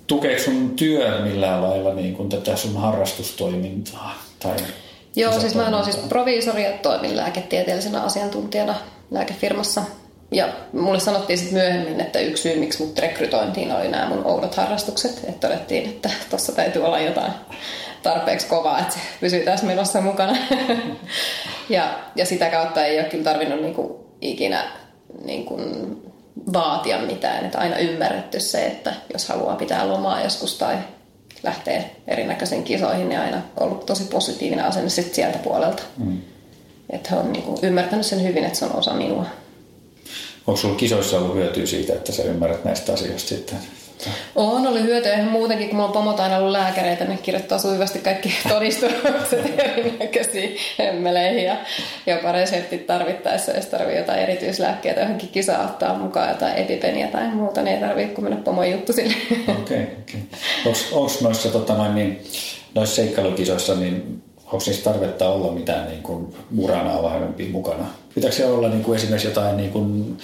[0.07, 4.15] tukeeko sun työ millään lailla niin kuin tätä sun harrastustoimintaa?
[4.41, 4.57] Tai
[5.17, 8.75] Joo, siis mä oon siis proviisori ja toimin lääketieteellisenä asiantuntijana
[9.11, 9.83] lääkefirmassa
[10.31, 14.55] ja mulle sanottiin sitten myöhemmin, että yksi syy, miksi mut rekrytointiin oli nämä mun oudot
[14.55, 15.19] harrastukset.
[15.29, 17.33] Että todettiin, että tuossa täytyy olla jotain
[18.03, 20.37] tarpeeksi kovaa, että se pysyy tässä menossa mukana.
[21.69, 24.65] ja, ja sitä kautta ei ole kyllä tarvinnut niinku ikinä
[25.25, 25.61] niinku
[26.53, 27.45] vaatia mitään.
[27.45, 30.77] Että aina ymmärretty se, että jos haluaa pitää lomaa joskus tai
[31.43, 35.83] lähtee erinäköisiin kisoihin, niin aina ollut tosi positiivinen asenne sit sieltä puolelta.
[35.97, 36.21] Mm.
[36.91, 39.27] Että he on niinku ymmärtänyt sen hyvin, että se on osa minua.
[40.47, 43.59] Onko sinulla kisoissa ollut hyötyä siitä, että sä ymmärrät näistä asioista sitten?
[44.35, 47.99] On oli hyötyä ihan muutenkin, kun mulla on pomot aina ollut lääkäreitä, ne kirjoittaa sujuvasti
[47.99, 51.57] kaikki todistukset erinäköisiin hemmeleihin ja
[52.07, 57.63] jopa reseptit tarvittaessa, jos tarvii jotain erityislääkkeitä johonkin kisaan ottaa mukaan jotain epipeniä tai muuta,
[57.63, 59.15] niin ei tarvitse kun mennä pomon juttu sille.
[59.49, 59.85] Okei, okay,
[60.65, 60.73] okay.
[60.93, 62.23] Onko noissa, tota, noin, niin,
[62.75, 64.23] noissa seikkailukisoissa, niin
[64.55, 67.87] onko niissä tarvetta olla mitään niin kuin muranaa vahvempia mukana?
[68.15, 70.19] Pitääkö siellä olla niin kuin esimerkiksi jotain niin kuin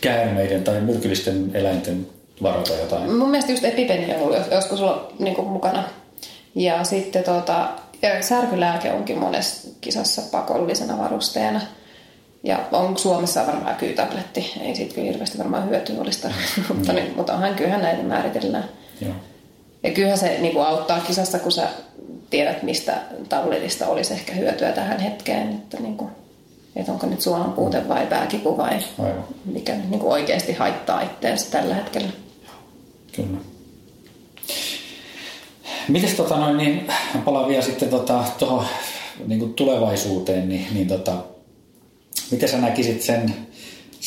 [0.00, 2.06] käärmeiden tai myrkyllisten eläinten
[2.42, 3.12] varata jotain?
[3.12, 5.84] Mun mielestä just epipeni on ollut joskus sulla niin kuin mukana.
[6.54, 7.68] Ja sitten tota,
[8.02, 11.60] ja särkylääke onkin monessa kisassa pakollisena varusteena.
[12.44, 14.52] Ja on Suomessa varmaan kyytabletti.
[14.60, 16.28] Ei siitä kyllä hirveästi varmaan hyötyä olisi
[16.74, 18.64] mutta, niin, mutta onhan kyllähän näitä määritellään.
[19.00, 19.14] Joo.
[19.82, 21.68] Ja kyllähän se niin kuin auttaa kisassa, kun sä
[22.30, 25.48] tiedät, mistä tabletista olisi ehkä hyötyä tähän hetkeen.
[25.50, 26.10] Että, niin kuin,
[26.76, 29.24] että onko nyt suolan puute vai pääkipu vai Aivan.
[29.44, 32.08] mikä niin kuin oikeasti haittaa itteensä tällä hetkellä.
[33.12, 33.38] Kyllä.
[35.88, 36.88] Mites tota noin, niin
[37.24, 38.66] palaan vielä sitten tota, tuohon
[39.26, 41.12] niin tulevaisuuteen, niin, niin tota,
[42.30, 43.34] miten sä näkisit sen,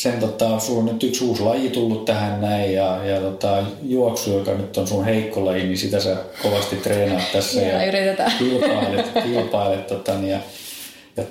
[0.00, 4.38] sen tota, sulla on nyt yksi uusi laji tullut tähän näin ja, ja tota, juoksu,
[4.38, 8.32] joka nyt on sun heikko laji, niin sitä sä kovasti treenaat tässä ja, ja yritetään.
[8.38, 10.38] kilpailet, kilpailet tota, niin, ja,
[11.16, 11.24] ja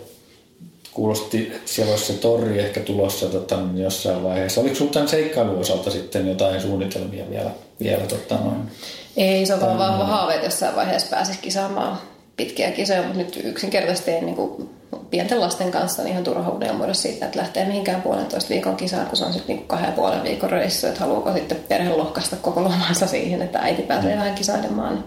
[0.93, 4.61] kuulosti, että siellä olisi se torri ehkä tulossa tota, jossain vaiheessa.
[4.61, 7.51] Oliko sinulla tämän seikkailun osalta sitten jotain suunnitelmia vielä?
[7.79, 8.71] vielä tota, noin?
[9.17, 11.97] Ei, se on vaan vahva haave, että jossain vaiheessa pääsisi kisaamaan
[12.39, 14.69] pitkiä kisoja, mutta nyt yksinkertaisesti ei niin kuin
[15.09, 19.17] pienten lasten kanssa niin ihan turha unelmoida siitä, että lähtee mihinkään puolentoista viikon kisaan, kun
[19.17, 23.07] se on sitten niin kahden puolen viikon reissu, että haluuko sitten perhe lohkaista koko lomansa
[23.07, 25.03] siihen, että äiti pääsee vähän kisailemaan.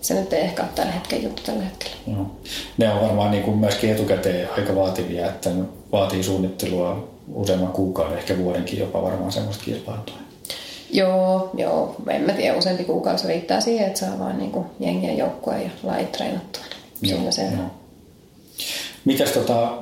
[0.00, 1.96] Se nyt ei ehkä ole tällä hetkellä juttu tällä hetkellä.
[2.06, 2.30] Joo.
[2.78, 5.50] Ne on varmaan niin kuin myöskin etukäteen aika vaativia, että
[5.92, 10.25] vaatii suunnittelua useamman kuukauden, ehkä vuodenkin jopa varmaan semmoista kilpailua.
[10.90, 11.96] Joo, joo.
[12.08, 16.12] En mä tiedä, useampi kuukausi riittää siihen, että saa vaan niin jengien joukkueen ja lajit
[16.12, 16.62] treenattua.
[17.02, 17.70] Joo, se joo.
[19.04, 19.72] Mitäs tota,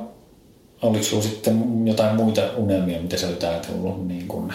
[0.82, 4.52] oliko sinulla sitten jotain muita unelmia, mitä sä olet ajatellut niin kuin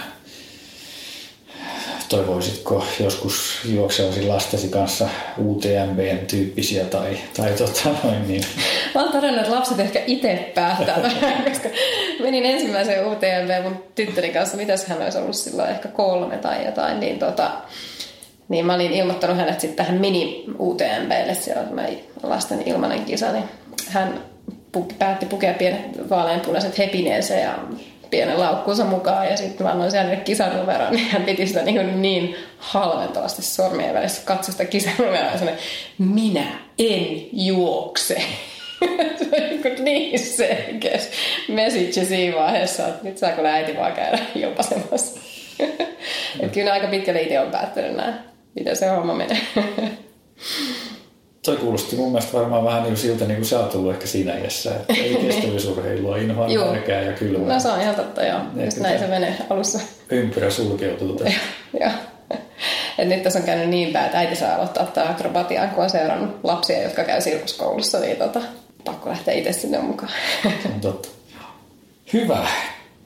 [2.09, 8.43] toivoisitko joskus juoksevasi lastesi kanssa UTMB-tyyppisiä tai, tai tota noin niin?
[8.95, 11.01] Mä oon todennut, että lapset ehkä itse päättää
[11.49, 11.69] koska
[12.19, 16.99] menin ensimmäiseen UTMB mun tyttöni kanssa, mitäs hän olisi ollut silloin, ehkä kolme tai jotain,
[16.99, 17.51] niin tota,
[18.49, 21.79] niin mä olin ilmoittanut hänet sitten tähän mini UTMBlle, siellä on
[22.23, 23.43] lasten ilmainen kisa, niin
[23.87, 24.21] hän
[24.99, 27.59] päätti pukea pienet vaaleanpunaiset hepineensä ja
[28.09, 32.35] pienen laukkuunsa mukaan ja sitten mä annoin hänelle kisanumeron, niin hän piti sitä niin, niin
[32.57, 35.53] halventavasti sormien välissä katsoa sitä kisanumeroa ja sanoi,
[35.97, 36.45] minä
[36.79, 38.21] en juokse.
[39.19, 41.09] se on niin selkeäs
[41.47, 45.19] message siinä vaiheessa, että nyt saa kyllä äiti vaan käydä jopa semmoista.
[46.39, 48.13] että kyllä aika pitkälle itse on päättänyt näin,
[48.55, 49.41] miten se homma menee.
[51.45, 54.37] Toi kuulosti mun mielestä varmaan vähän niin siltä, niin kuin sä oot tullut ehkä siinä
[54.37, 57.53] iässä, että ei kestävyysurheilua, inhoan nälkää ja kylmää.
[57.53, 58.39] No se on ihan totta, joo.
[58.65, 59.79] Just näin se menee alussa.
[60.09, 61.39] Ympyrä sulkeutuu tässä.
[61.81, 61.91] joo.
[62.97, 65.89] Et nyt tässä on käynyt niin päin, että äiti saa aloittaa tämä akrobatiaan, kun on
[65.89, 68.41] seurannut lapsia, jotka käy sirkuskoulussa, niin tota,
[68.85, 70.11] pakko lähteä itse sinne mukaan.
[70.43, 71.09] se on totta.
[72.13, 72.47] Hyvä.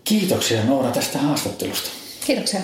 [0.04, 1.90] Kiitoksia Noora tästä haastattelusta.
[2.26, 2.60] Kiitoksia.